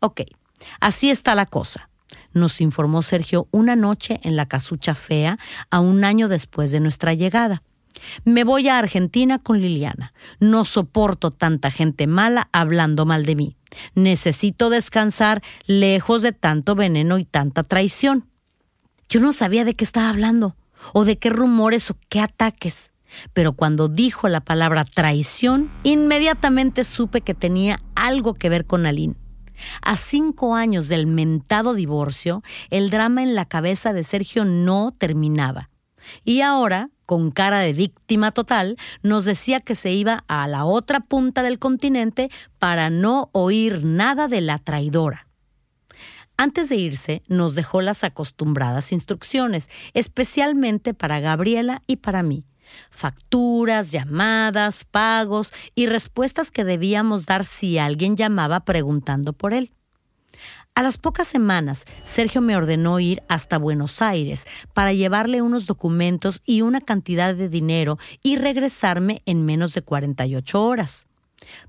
[0.01, 0.23] Ok,
[0.81, 1.88] así está la cosa
[2.33, 5.39] nos informó Sergio una noche en la casucha fea,
[5.71, 7.63] a un año después de nuestra llegada.
[8.25, 10.13] Me voy a Argentina con Liliana.
[10.41, 13.57] No soporto tanta gente mala hablando mal de mí.
[13.95, 18.27] Necesito descansar lejos de tanto veneno y tanta traición.
[19.09, 20.57] Yo no sabía de qué estaba hablando,
[20.93, 22.93] o de qué rumores o qué ataques.
[23.33, 29.17] Pero cuando dijo la palabra traición, inmediatamente supe que tenía algo que ver con Aline.
[29.83, 35.71] A cinco años del mentado divorcio, el drama en la cabeza de Sergio no terminaba.
[36.25, 41.01] Y ahora, con cara de víctima total, nos decía que se iba a la otra
[41.01, 45.27] punta del continente para no oír nada de la traidora.
[46.37, 52.45] Antes de irse, nos dejó las acostumbradas instrucciones, especialmente para Gabriela y para mí
[52.91, 59.73] facturas, llamadas, pagos y respuestas que debíamos dar si alguien llamaba preguntando por él.
[60.75, 66.41] A las pocas semanas, Sergio me ordenó ir hasta Buenos Aires para llevarle unos documentos
[66.47, 71.09] y una cantidad de dinero y regresarme en menos de 48 horas.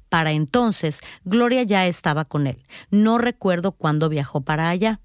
[0.10, 2.64] Para entonces, Gloria ya estaba con él.
[2.92, 5.00] No recuerdo cuándo viajó para allá.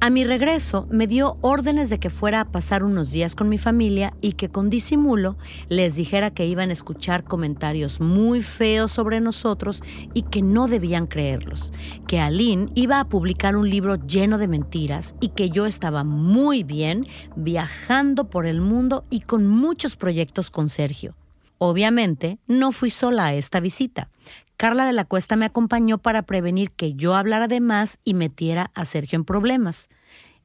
[0.00, 3.58] A mi regreso me dio órdenes de que fuera a pasar unos días con mi
[3.58, 5.36] familia y que con disimulo
[5.68, 9.82] les dijera que iban a escuchar comentarios muy feos sobre nosotros
[10.14, 11.72] y que no debían creerlos,
[12.06, 16.62] que Aline iba a publicar un libro lleno de mentiras y que yo estaba muy
[16.62, 21.16] bien viajando por el mundo y con muchos proyectos con Sergio.
[21.58, 24.10] Obviamente, no fui sola a esta visita.
[24.58, 28.72] Carla de la Cuesta me acompañó para prevenir que yo hablara de más y metiera
[28.74, 29.88] a Sergio en problemas.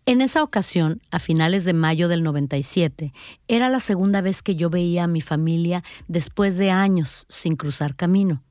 [0.06, 3.12] En esa ocasión, a finales de mayo del 97,
[3.48, 7.96] era la segunda vez que yo veía a mi familia después de años sin cruzar
[7.96, 8.44] camino.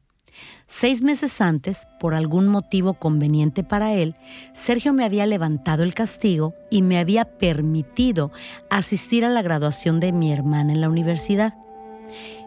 [0.66, 4.16] Seis meses antes, por algún motivo conveniente para él,
[4.52, 8.32] Sergio me había levantado el castigo y me había permitido
[8.68, 11.54] asistir a la graduación de mi hermana en la universidad.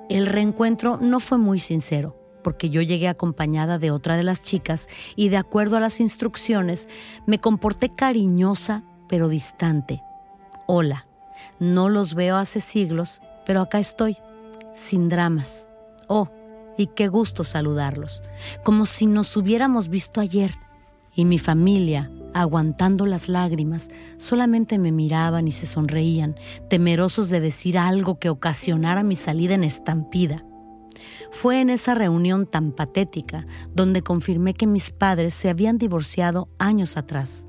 [0.09, 4.87] El reencuentro no fue muy sincero porque yo llegué acompañada de otra de las chicas
[5.15, 6.87] y de acuerdo a las instrucciones
[7.25, 10.03] me comporté cariñosa pero distante.
[10.67, 11.07] Hola,
[11.57, 14.17] no los veo hace siglos, pero acá estoy,
[14.73, 15.67] sin dramas.
[16.07, 16.29] Oh,
[16.77, 18.21] y qué gusto saludarlos,
[18.63, 20.51] como si nos hubiéramos visto ayer.
[21.15, 26.35] Y mi familia, aguantando las lágrimas, solamente me miraban y se sonreían,
[26.69, 30.45] temerosos de decir algo que ocasionara mi salida en estampida.
[31.31, 36.97] Fue en esa reunión tan patética donde confirmé que mis padres se habían divorciado años
[36.97, 37.47] atrás.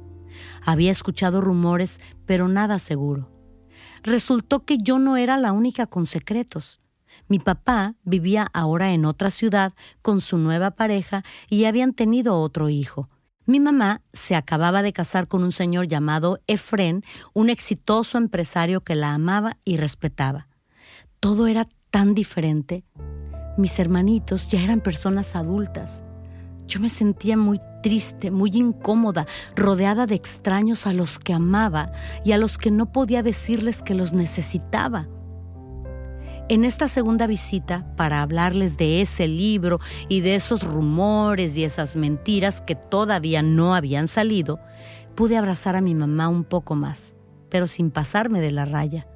[0.64, 3.30] Había escuchado rumores, pero nada seguro.
[4.02, 6.80] Resultó que yo no era la única con secretos.
[7.28, 9.72] Mi papá vivía ahora en otra ciudad
[10.02, 13.08] con su nueva pareja y habían tenido otro hijo.
[13.46, 17.02] Mi mamá se acababa de casar con un señor llamado Efren,
[17.32, 20.48] un exitoso empresario que la amaba y respetaba.
[21.20, 22.84] Todo era tan diferente.
[23.56, 26.04] Mis hermanitos ya eran personas adultas.
[26.66, 31.90] Yo me sentía muy triste, muy incómoda, rodeada de extraños a los que amaba
[32.24, 35.08] y a los que no podía decirles que los necesitaba.
[36.48, 41.96] En esta segunda visita, para hablarles de ese libro y de esos rumores y esas
[41.96, 44.60] mentiras que todavía no habían salido,
[45.14, 47.14] pude abrazar a mi mamá un poco más,
[47.48, 49.08] pero sin pasarme de la raya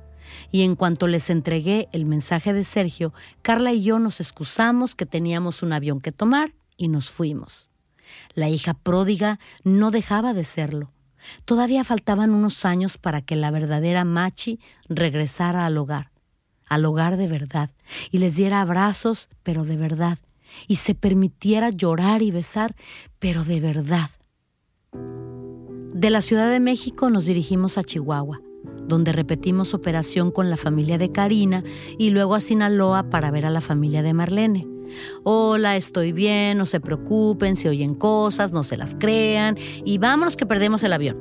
[0.50, 3.12] y en cuanto les entregué el mensaje de Sergio,
[3.42, 7.70] Carla y yo nos excusamos que teníamos un avión que tomar y nos fuimos.
[8.34, 10.92] La hija pródiga no dejaba de serlo.
[11.44, 14.58] Todavía faltaban unos años para que la verdadera Machi
[14.88, 16.10] regresara al hogar,
[16.66, 17.70] al hogar de verdad,
[18.10, 20.18] y les diera abrazos, pero de verdad,
[20.66, 22.74] y se permitiera llorar y besar,
[23.18, 24.10] pero de verdad.
[25.92, 28.40] De la Ciudad de México nos dirigimos a Chihuahua
[28.90, 31.64] donde repetimos operación con la familia de Karina
[31.96, 34.68] y luego a Sinaloa para ver a la familia de Marlene.
[35.22, 40.36] Hola, estoy bien, no se preocupen, si oyen cosas, no se las crean y vámonos
[40.36, 41.16] que perdemos el avión.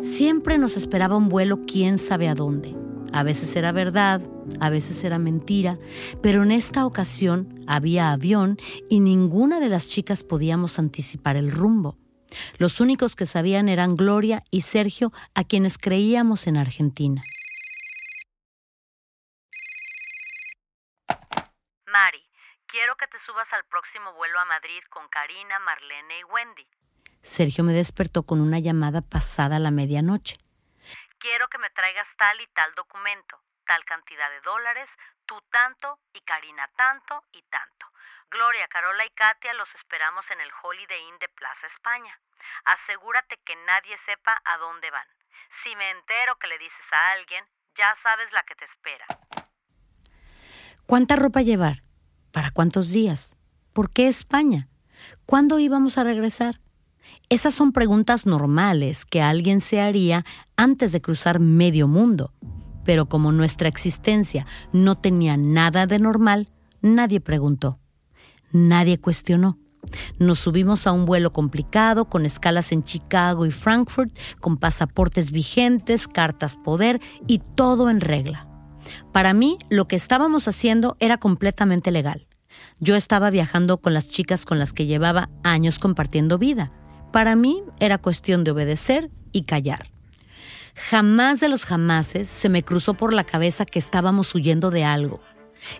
[0.00, 2.74] Siempre nos esperaba un vuelo quién sabe a dónde.
[3.12, 4.20] A veces era verdad,
[4.60, 5.78] a veces era mentira,
[6.22, 8.58] pero en esta ocasión había avión
[8.88, 11.96] y ninguna de las chicas podíamos anticipar el rumbo.
[12.58, 17.22] Los únicos que sabían eran Gloria y Sergio, a quienes creíamos en Argentina.
[21.86, 22.22] Mari,
[22.66, 26.66] quiero que te subas al próximo vuelo a Madrid con Karina, Marlene y Wendy.
[27.22, 30.36] Sergio me despertó con una llamada pasada a la medianoche.
[31.18, 34.88] Quiero que me traigas tal y tal documento, tal cantidad de dólares,
[35.26, 37.86] tú tanto y Karina tanto y tanto.
[38.36, 42.12] Gloria, Carola y Katia los esperamos en el Holiday Inn de Plaza España.
[42.66, 45.08] Asegúrate que nadie sepa a dónde van.
[45.64, 47.42] Si me entero que le dices a alguien,
[47.78, 49.06] ya sabes la que te espera.
[50.84, 51.82] ¿Cuánta ropa llevar?
[52.30, 53.38] ¿Para cuántos días?
[53.72, 54.68] ¿Por qué España?
[55.24, 56.60] ¿Cuándo íbamos a regresar?
[57.30, 60.26] Esas son preguntas normales que alguien se haría
[60.58, 62.34] antes de cruzar medio mundo.
[62.84, 67.80] Pero como nuestra existencia no tenía nada de normal, nadie preguntó.
[68.56, 69.58] Nadie cuestionó.
[70.18, 76.08] Nos subimos a un vuelo complicado, con escalas en Chicago y Frankfurt, con pasaportes vigentes,
[76.08, 78.48] cartas poder y todo en regla.
[79.12, 82.26] Para mí, lo que estábamos haciendo era completamente legal.
[82.80, 86.72] Yo estaba viajando con las chicas con las que llevaba años compartiendo vida.
[87.12, 89.90] Para mí era cuestión de obedecer y callar.
[90.74, 95.20] Jamás de los jamases se me cruzó por la cabeza que estábamos huyendo de algo.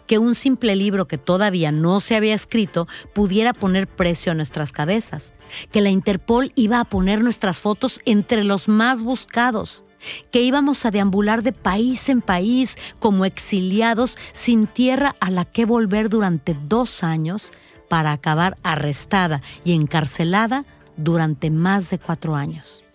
[0.06, 4.72] Que un simple libro que todavía no se había escrito pudiera poner precio a nuestras
[4.72, 5.32] cabezas,
[5.70, 9.84] que la Interpol iba a poner nuestras fotos entre los más buscados,
[10.30, 15.64] que íbamos a deambular de país en país como exiliados sin tierra a la que
[15.64, 17.52] volver durante dos años
[17.88, 20.64] para acabar arrestada y encarcelada
[20.96, 22.85] durante más de cuatro años.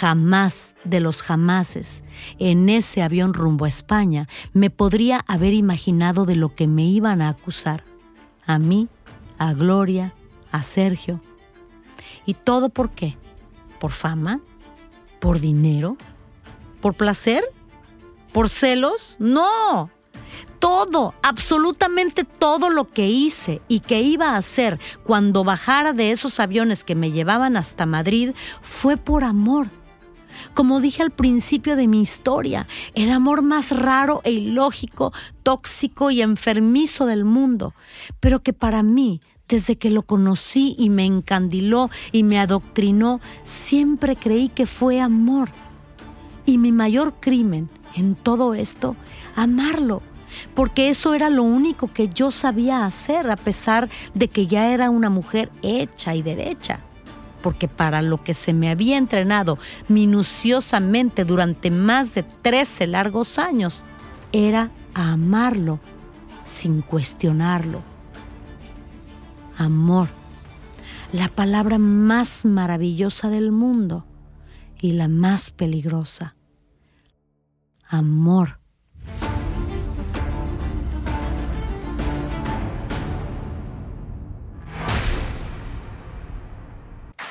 [0.00, 2.02] Jamás de los jamases,
[2.40, 7.22] en ese avión rumbo a España, me podría haber imaginado de lo que me iban
[7.22, 7.84] a acusar.
[8.44, 8.88] A mí,
[9.38, 10.12] a Gloria,
[10.50, 11.20] a Sergio.
[12.26, 13.16] ¿Y todo por qué?
[13.78, 14.40] ¿Por fama?
[15.20, 15.96] ¿Por dinero?
[16.80, 17.44] ¿Por placer?
[18.32, 19.14] ¿Por celos?
[19.20, 19.90] No.
[20.58, 26.40] Todo, absolutamente todo lo que hice y que iba a hacer cuando bajara de esos
[26.40, 29.68] aviones que me llevaban hasta Madrid fue por amor
[30.54, 35.12] como dije al principio de mi historia, el amor más raro e ilógico,
[35.42, 37.74] tóxico y enfermizo del mundo,
[38.20, 44.16] pero que para mí, desde que lo conocí y me encandiló y me adoctrinó, siempre
[44.16, 45.50] creí que fue amor.
[46.46, 48.96] Y mi mayor crimen en todo esto,
[49.36, 50.02] amarlo,
[50.54, 54.90] porque eso era lo único que yo sabía hacer a pesar de que ya era
[54.90, 56.80] una mujer hecha y derecha
[57.44, 63.84] porque para lo que se me había entrenado minuciosamente durante más de 13 largos años
[64.32, 65.78] era amarlo
[66.42, 67.82] sin cuestionarlo.
[69.58, 70.08] Amor,
[71.12, 74.06] la palabra más maravillosa del mundo
[74.80, 76.36] y la más peligrosa.
[77.86, 78.58] Amor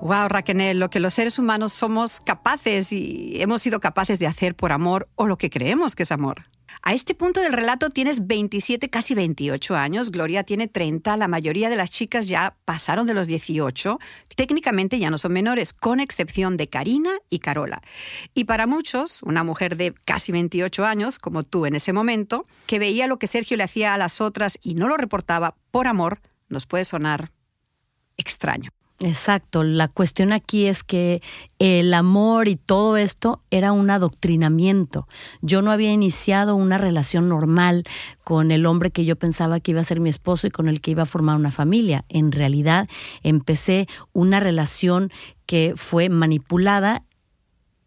[0.00, 4.54] Wow, Raquel, lo que los seres humanos somos capaces y hemos sido capaces de hacer
[4.54, 6.46] por amor o lo que creemos que es amor.
[6.82, 11.68] A este punto del relato tienes 27, casi 28 años, Gloria tiene 30, la mayoría
[11.68, 13.98] de las chicas ya pasaron de los 18,
[14.36, 17.82] técnicamente ya no son menores, con excepción de Karina y Carola.
[18.34, 22.78] Y para muchos, una mujer de casi 28 años, como tú en ese momento, que
[22.78, 26.20] veía lo que Sergio le hacía a las otras y no lo reportaba por amor,
[26.48, 27.32] nos puede sonar
[28.16, 28.70] extraño.
[29.00, 31.22] Exacto, la cuestión aquí es que
[31.60, 35.06] el amor y todo esto era un adoctrinamiento.
[35.40, 37.84] Yo no había iniciado una relación normal
[38.24, 40.80] con el hombre que yo pensaba que iba a ser mi esposo y con el
[40.80, 42.04] que iba a formar una familia.
[42.08, 42.88] En realidad
[43.22, 45.12] empecé una relación
[45.46, 47.04] que fue manipulada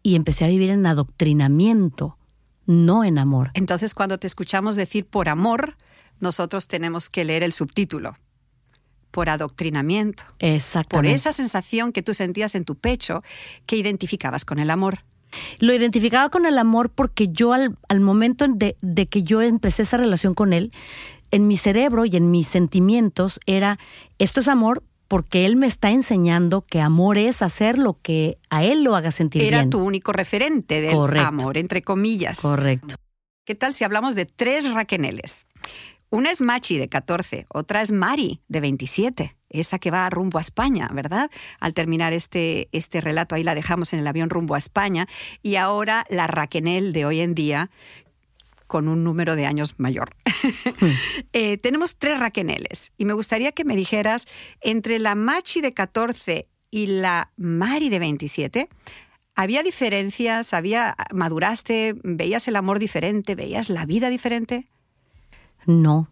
[0.02, 2.16] y empecé a vivir en adoctrinamiento,
[2.64, 3.50] no en amor.
[3.52, 5.76] Entonces cuando te escuchamos decir por amor,
[6.20, 8.16] nosotros tenemos que leer el subtítulo
[9.12, 10.24] por adoctrinamiento.
[10.88, 13.22] Por esa sensación que tú sentías en tu pecho
[13.66, 15.04] que identificabas con el amor.
[15.60, 19.96] Lo identificaba con el amor porque yo al, momento de, de que yo empecé esa
[19.96, 20.72] relación con él,
[21.30, 23.78] en mi cerebro y en mis sentimientos era,
[24.18, 28.64] esto es amor porque él me está enseñando que amor es hacer lo que a
[28.64, 29.70] él lo haga sentir Era bien.
[29.70, 32.40] tu único referente del amor, entre comillas.
[32.40, 32.94] Correcto.
[33.44, 35.46] ¿Qué tal si hablamos de tres Raqueneles?
[36.12, 40.42] Una es Machi de 14, otra es Mari de 27, esa que va rumbo a
[40.42, 41.30] España, ¿verdad?
[41.58, 45.08] Al terminar este, este relato, ahí la dejamos en el avión rumbo a España.
[45.42, 47.70] Y ahora la Raquenel de hoy en día,
[48.66, 50.14] con un número de años mayor.
[51.32, 54.26] Eh, tenemos tres Raqueneles y me gustaría que me dijeras,
[54.60, 58.68] entre la Machi de 14 y la Mari de 27,
[59.34, 60.52] ¿había diferencias?
[60.52, 61.94] ¿Había, maduraste?
[62.02, 63.34] ¿Veías el amor diferente?
[63.34, 64.68] ¿Veías la vida diferente?
[65.66, 66.08] No,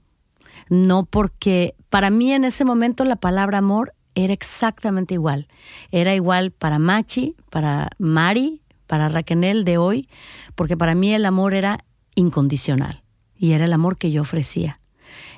[0.68, 5.48] no porque para mí en ese momento la palabra amor era exactamente igual.
[5.90, 10.09] Era igual para Machi, para Mari, para Raquel de hoy,
[10.55, 11.84] porque para mí el amor era
[12.14, 13.03] incondicional
[13.36, 14.80] y era el amor que yo ofrecía.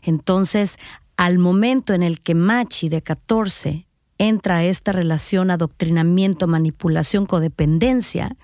[0.02, 0.78] Entonces,
[1.16, 3.86] al momento en el que Machi de 14
[4.18, 8.36] entra a esta relación adoctrinamiento, manipulación, codependencia,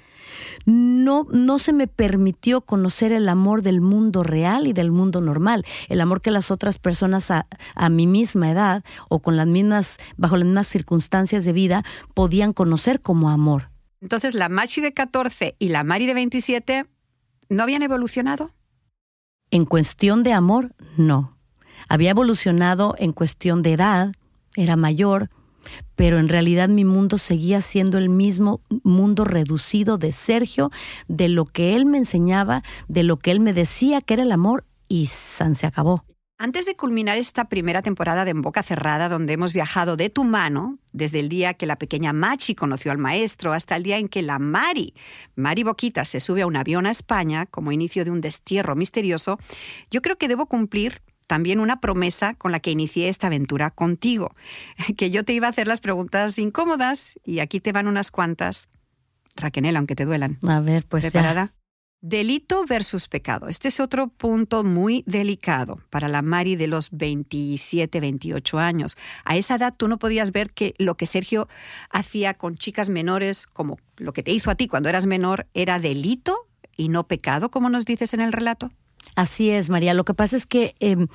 [0.67, 5.65] no, no se me permitió conocer el amor del mundo real y del mundo normal,
[5.89, 9.99] el amor que las otras personas a, a mi misma edad o con las mismas,
[10.17, 13.71] bajo las mismas circunstancias de vida podían conocer como amor.
[14.01, 16.87] Entonces, la Machi de 14 y la Mari de 27
[17.49, 18.53] no habían evolucionado.
[19.51, 21.37] En cuestión de amor, no.
[21.89, 24.13] Había evolucionado en cuestión de edad,
[24.57, 25.31] era mayor,
[25.97, 30.71] pero en realidad mi mundo seguía siendo el mismo mundo reducido de Sergio,
[31.09, 34.33] de lo que él me enseñaba, de lo que él me decía que era el
[34.33, 36.05] amor, y San se acabó.
[36.41, 40.23] Antes de culminar esta primera temporada de En Boca Cerrada, donde hemos viajado de tu
[40.23, 44.09] mano, desde el día que la pequeña Machi conoció al maestro hasta el día en
[44.09, 44.95] que la Mari,
[45.35, 49.41] Mari Boquita, se sube a un avión a España como inicio de un destierro misterioso,
[49.91, 54.35] yo creo que debo cumplir también una promesa con la que inicié esta aventura contigo,
[54.97, 58.69] que yo te iba a hacer las preguntas incómodas y aquí te van unas cuantas.
[59.37, 60.39] Raquel, aunque te duelan.
[60.43, 61.55] A ver, pues ¿Preparada?
[62.01, 63.49] Delito versus pecado.
[63.49, 68.97] Este es otro punto muy delicado para la Mari de los 27, 28 años.
[69.25, 71.49] A esa edad tú no podías ver que lo que Sergio
[71.91, 75.81] hacía con chicas menores, como lo que te hizo a ti cuando eras menor, era
[75.81, 78.71] delito y no pecado, como nos dices en el relato.
[79.15, 79.95] Así es, María.
[79.95, 81.09] Lo que pasa es que em,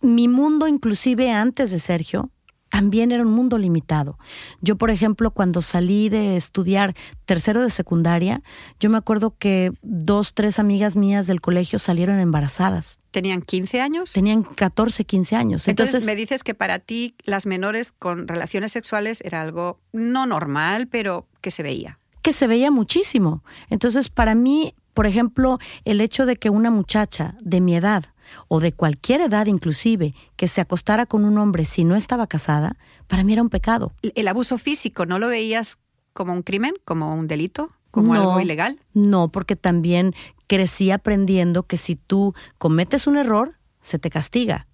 [0.00, 2.30] mi mundo, inclusive antes de Sergio,
[2.70, 4.18] también era un mundo limitado.
[4.60, 6.94] Yo, por ejemplo, cuando salí de estudiar
[7.26, 8.42] tercero de secundaria,
[8.78, 13.00] yo me acuerdo que dos, tres amigas mías del colegio salieron embarazadas.
[13.10, 14.12] ¿Tenían 15 años?
[14.12, 15.68] Tenían 14, 15 años.
[15.68, 20.86] Entonces, me dices que para ti las menores con relaciones sexuales era algo no normal,
[20.86, 21.98] pero que se veía.
[22.22, 23.42] Que se veía muchísimo.
[23.68, 28.04] Entonces, para mí, por ejemplo, el hecho de que una muchacha de mi edad
[28.48, 32.76] o de cualquier edad inclusive, que se acostara con un hombre si no estaba casada,
[33.06, 33.92] para mí era un pecado.
[34.02, 35.78] ¿El abuso físico no lo veías
[36.12, 38.78] como un crimen, como un delito, como algo ilegal?
[38.94, 40.14] No, porque también
[40.46, 44.66] crecí aprendiendo que si tú cometes un error, se te castiga.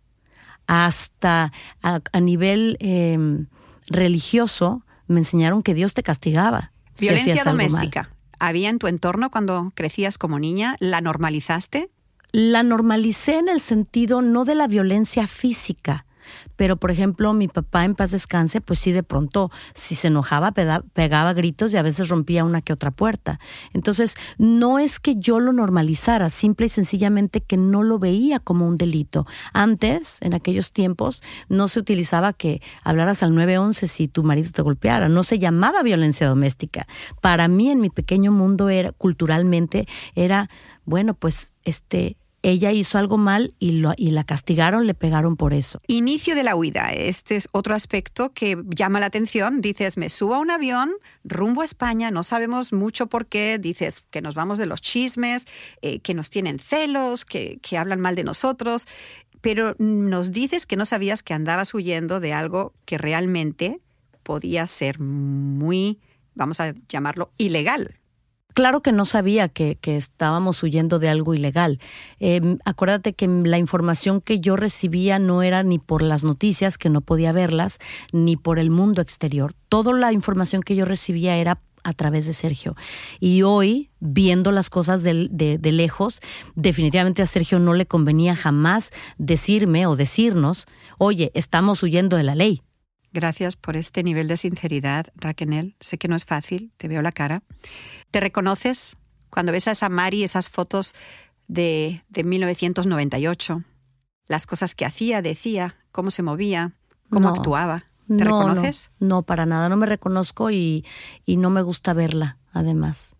[0.66, 1.52] Hasta
[1.82, 3.46] a, nivel em,
[3.88, 6.72] religioso me enseñaron que Dios te castigaba.
[6.98, 8.10] Violencia doméstica.
[8.38, 10.76] ¿Había en tu entorno cuando crecías como niña?
[10.80, 11.90] ¿La normalizaste?
[12.32, 16.05] la normalicé en el sentido no de la violencia física,
[16.56, 20.52] pero por ejemplo mi papá en paz descanse, pues sí de pronto si se enojaba
[20.52, 23.38] pegaba gritos y a veces rompía una que otra puerta.
[23.72, 28.66] Entonces no es que yo lo normalizara, simple y sencillamente que no lo veía como
[28.66, 29.26] un delito.
[29.52, 34.62] Antes, en aquellos tiempos, no se utilizaba que hablaras al 911 si tu marido te
[34.62, 36.86] golpeara, no se llamaba violencia doméstica.
[37.20, 40.48] Para mí en mi pequeño mundo era culturalmente era
[40.84, 42.16] bueno, pues este
[42.46, 45.80] ella hizo algo mal y, lo, y la castigaron, le pegaron por eso.
[45.88, 46.92] Inicio de la huida.
[46.92, 49.60] Este es otro aspecto que llama la atención.
[49.60, 50.92] Dices, me subo a un avión
[51.24, 53.58] rumbo a España, no sabemos mucho por qué.
[53.58, 55.46] Dices que nos vamos de los chismes,
[55.82, 58.86] eh, que nos tienen celos, que, que hablan mal de nosotros.
[59.40, 63.80] Pero nos dices que no sabías que andabas huyendo de algo que realmente
[64.22, 65.98] podía ser muy,
[66.36, 67.98] vamos a llamarlo, ilegal
[68.56, 71.78] claro que no sabía que, estábamos huyendo de algo ilegal.
[72.20, 76.88] Em, acuérdate que la información que yo recibía no era ni por las noticias, que
[76.88, 77.78] no podía verlas,
[78.12, 79.52] ni por el mundo exterior.
[79.68, 82.76] Toda la información que yo recibía era a través de Sergio.
[83.20, 86.20] Y hoy, viendo las cosas de, de, lejos,
[86.54, 92.34] definitivamente a Sergio no le convenía jamás decirme o decirnos, oye, estamos huyendo de la
[92.34, 92.62] ley.
[93.16, 95.74] Gracias por este nivel de sinceridad, Raquel.
[95.80, 97.42] Sé que no es fácil, te veo la cara.
[98.10, 98.98] ¿Te reconoces
[99.30, 100.92] cuando ves a esa Mari, esas fotos
[101.48, 103.62] de, de 1998?
[104.26, 106.74] Las cosas que hacía, decía, cómo se movía,
[107.08, 107.86] cómo actuaba.
[108.06, 108.90] ¿Te reconoces?
[109.00, 109.70] No, no, para nada.
[109.70, 110.84] No me reconozco y,
[111.24, 113.16] y no me gusta verla, además.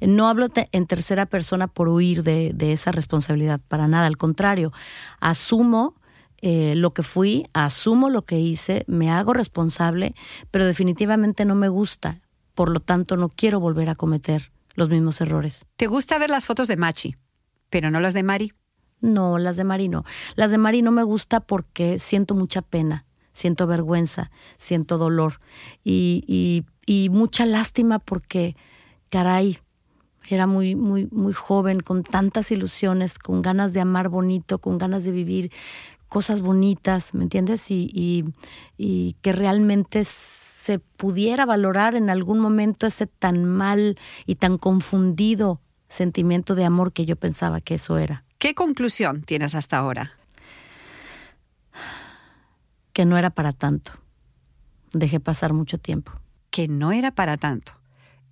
[0.00, 4.06] No hablo en tercera persona por huir de, de, esa responsabilidad, para nada.
[4.06, 4.72] Al contrario,
[5.18, 5.96] asumo
[6.42, 10.14] eh, lo que fui, asumo lo que hice, me hago responsable,
[10.50, 12.20] pero definitivamente no me gusta.
[12.54, 15.66] Por lo tanto, no quiero volver a cometer los mismos errores.
[15.76, 17.16] ¿Te gusta ver las fotos de Machi,
[17.68, 18.52] pero no las de Mari?
[19.00, 20.04] No, las de Mari no.
[20.34, 25.40] Las de Mari no me gusta porque siento mucha pena, siento vergüenza, siento dolor
[25.84, 28.56] y, y, y mucha lástima porque,
[29.08, 29.58] caray,
[30.28, 35.04] era muy, muy, muy joven, con tantas ilusiones, con ganas de amar bonito, con ganas
[35.04, 35.50] de vivir
[36.10, 37.70] cosas bonitas, ¿me entiendes?
[37.70, 38.34] Y,
[38.76, 43.96] y, que realmente se pudiera valorar en algún momento ese tan mal
[44.26, 48.24] y tan confundido sentimiento de amor que yo pensaba que eso era.
[48.38, 50.12] ¿Qué conclusión tienes hasta ahora?
[52.92, 53.92] Que no era para tanto.
[54.92, 56.12] Dejé pasar mucho tiempo.
[56.50, 57.72] Que no era para tanto.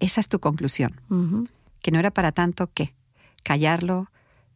[0.00, 1.00] Esa es tu conclusión.
[1.80, 2.94] Que no era para tanto, ¿qué?
[3.44, 4.10] Callarlo,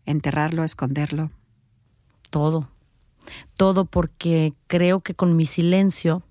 [0.07, 1.31] enterrarlo, esconderlo.
[2.31, 2.72] Todo
[3.57, 6.23] todo porque creo que con mi silencio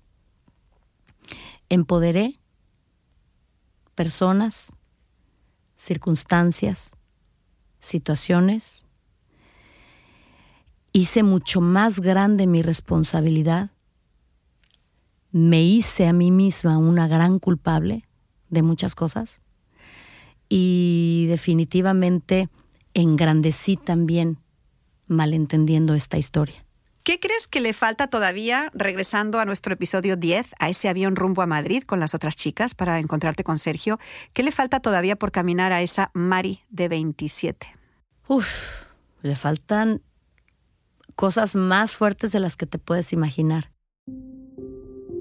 [1.68, 2.38] empoderé
[3.94, 4.76] personas,
[5.76, 6.92] circunstancias,
[7.80, 8.86] situaciones.
[10.92, 13.70] Hice mucho más grande mi responsabilidad.
[15.30, 18.06] Me hice a mí misma una gran culpable
[18.50, 19.40] de muchas cosas.
[20.48, 22.50] Y definitivamente
[22.92, 24.38] engrandecí también
[25.06, 26.66] malentendiendo esta historia.
[27.04, 31.42] ¿Qué crees que le falta todavía, regresando a nuestro episodio 10, a ese avión rumbo
[31.42, 33.98] a Madrid con las otras chicas para encontrarte con Sergio?
[34.32, 37.66] ¿Qué le falta todavía por caminar a esa Mari de 27?
[38.28, 38.46] Uf,
[39.22, 40.00] le faltan
[41.16, 43.72] cosas más fuertes de las que te puedes imaginar.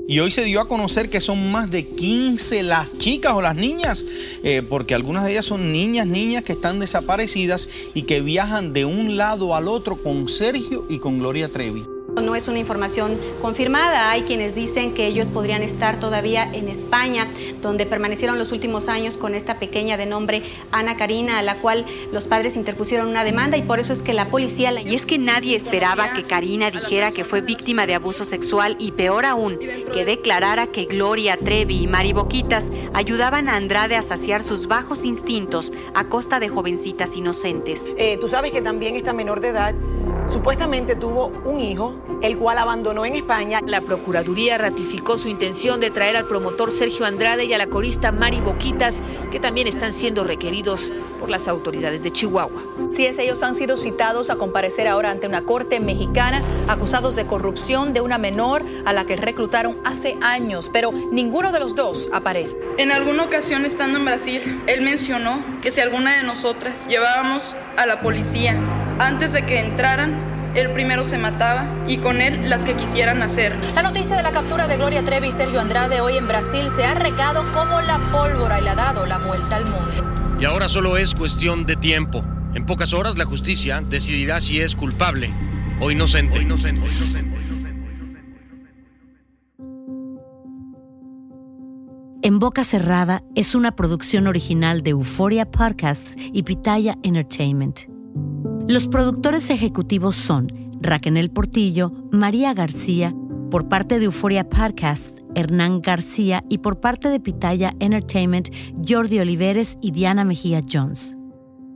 [0.07, 3.55] Y hoy se dio a conocer que son más de 15 las chicas o las
[3.55, 4.05] niñas,
[4.43, 8.85] eh, porque algunas de ellas son niñas, niñas que están desaparecidas y que viajan de
[8.85, 11.83] un lado al otro con Sergio y con Gloria Trevi.
[12.19, 14.11] No es una información confirmada.
[14.11, 17.27] Hay quienes dicen que ellos podrían estar todavía en España,
[17.61, 21.85] donde permanecieron los últimos años con esta pequeña de nombre Ana Karina, a la cual
[22.11, 24.71] los padres interpusieron una demanda y por eso es que la policía...
[24.81, 28.91] Y es que nadie esperaba que Karina dijera que fue víctima de abuso sexual y
[28.91, 29.57] peor aún,
[29.93, 35.05] que declarara que Gloria Trevi y Mari Boquitas ayudaban a Andrade a saciar sus bajos
[35.05, 37.91] instintos a costa de jovencitas inocentes.
[37.97, 39.75] Eh, tú sabes que también esta menor de edad
[40.31, 43.59] Supuestamente tuvo un hijo, el cual abandonó en España.
[43.65, 48.11] La Procuraduría ratificó su intención de traer al promotor Sergio Andrade y a la corista
[48.11, 52.61] Mari Boquitas, que también están siendo requeridos por las autoridades de Chihuahua.
[52.91, 57.25] Sí, es, ellos han sido citados a comparecer ahora ante una corte mexicana, acusados de
[57.25, 62.09] corrupción de una menor a la que reclutaron hace años, pero ninguno de los dos
[62.13, 62.57] aparece.
[62.77, 67.85] En alguna ocasión estando en Brasil, él mencionó que si alguna de nosotras llevábamos a
[67.85, 68.59] la policía
[69.01, 70.15] antes de que entraran,
[70.55, 73.57] él primero se mataba y con él las que quisieran hacer.
[73.73, 76.85] La noticia de la captura de Gloria Trevi y Sergio Andrade hoy en Brasil se
[76.85, 80.37] ha regado como la pólvora y le ha dado la vuelta al mundo.
[80.39, 82.23] Y ahora solo es cuestión de tiempo.
[82.53, 85.33] En pocas horas la justicia decidirá si es culpable
[85.79, 86.37] o inocente.
[86.37, 86.81] O inocente.
[92.23, 98.00] En Boca Cerrada es una producción original de Euphoria Podcasts y Pitaya Entertainment.
[98.67, 100.47] Los productores ejecutivos son
[100.79, 103.13] Raquel Portillo, María García,
[103.49, 108.49] por parte de Euphoria Podcast, Hernán García y por parte de Pitaya Entertainment,
[108.87, 111.17] Jordi Oliveres y Diana Mejía Jones.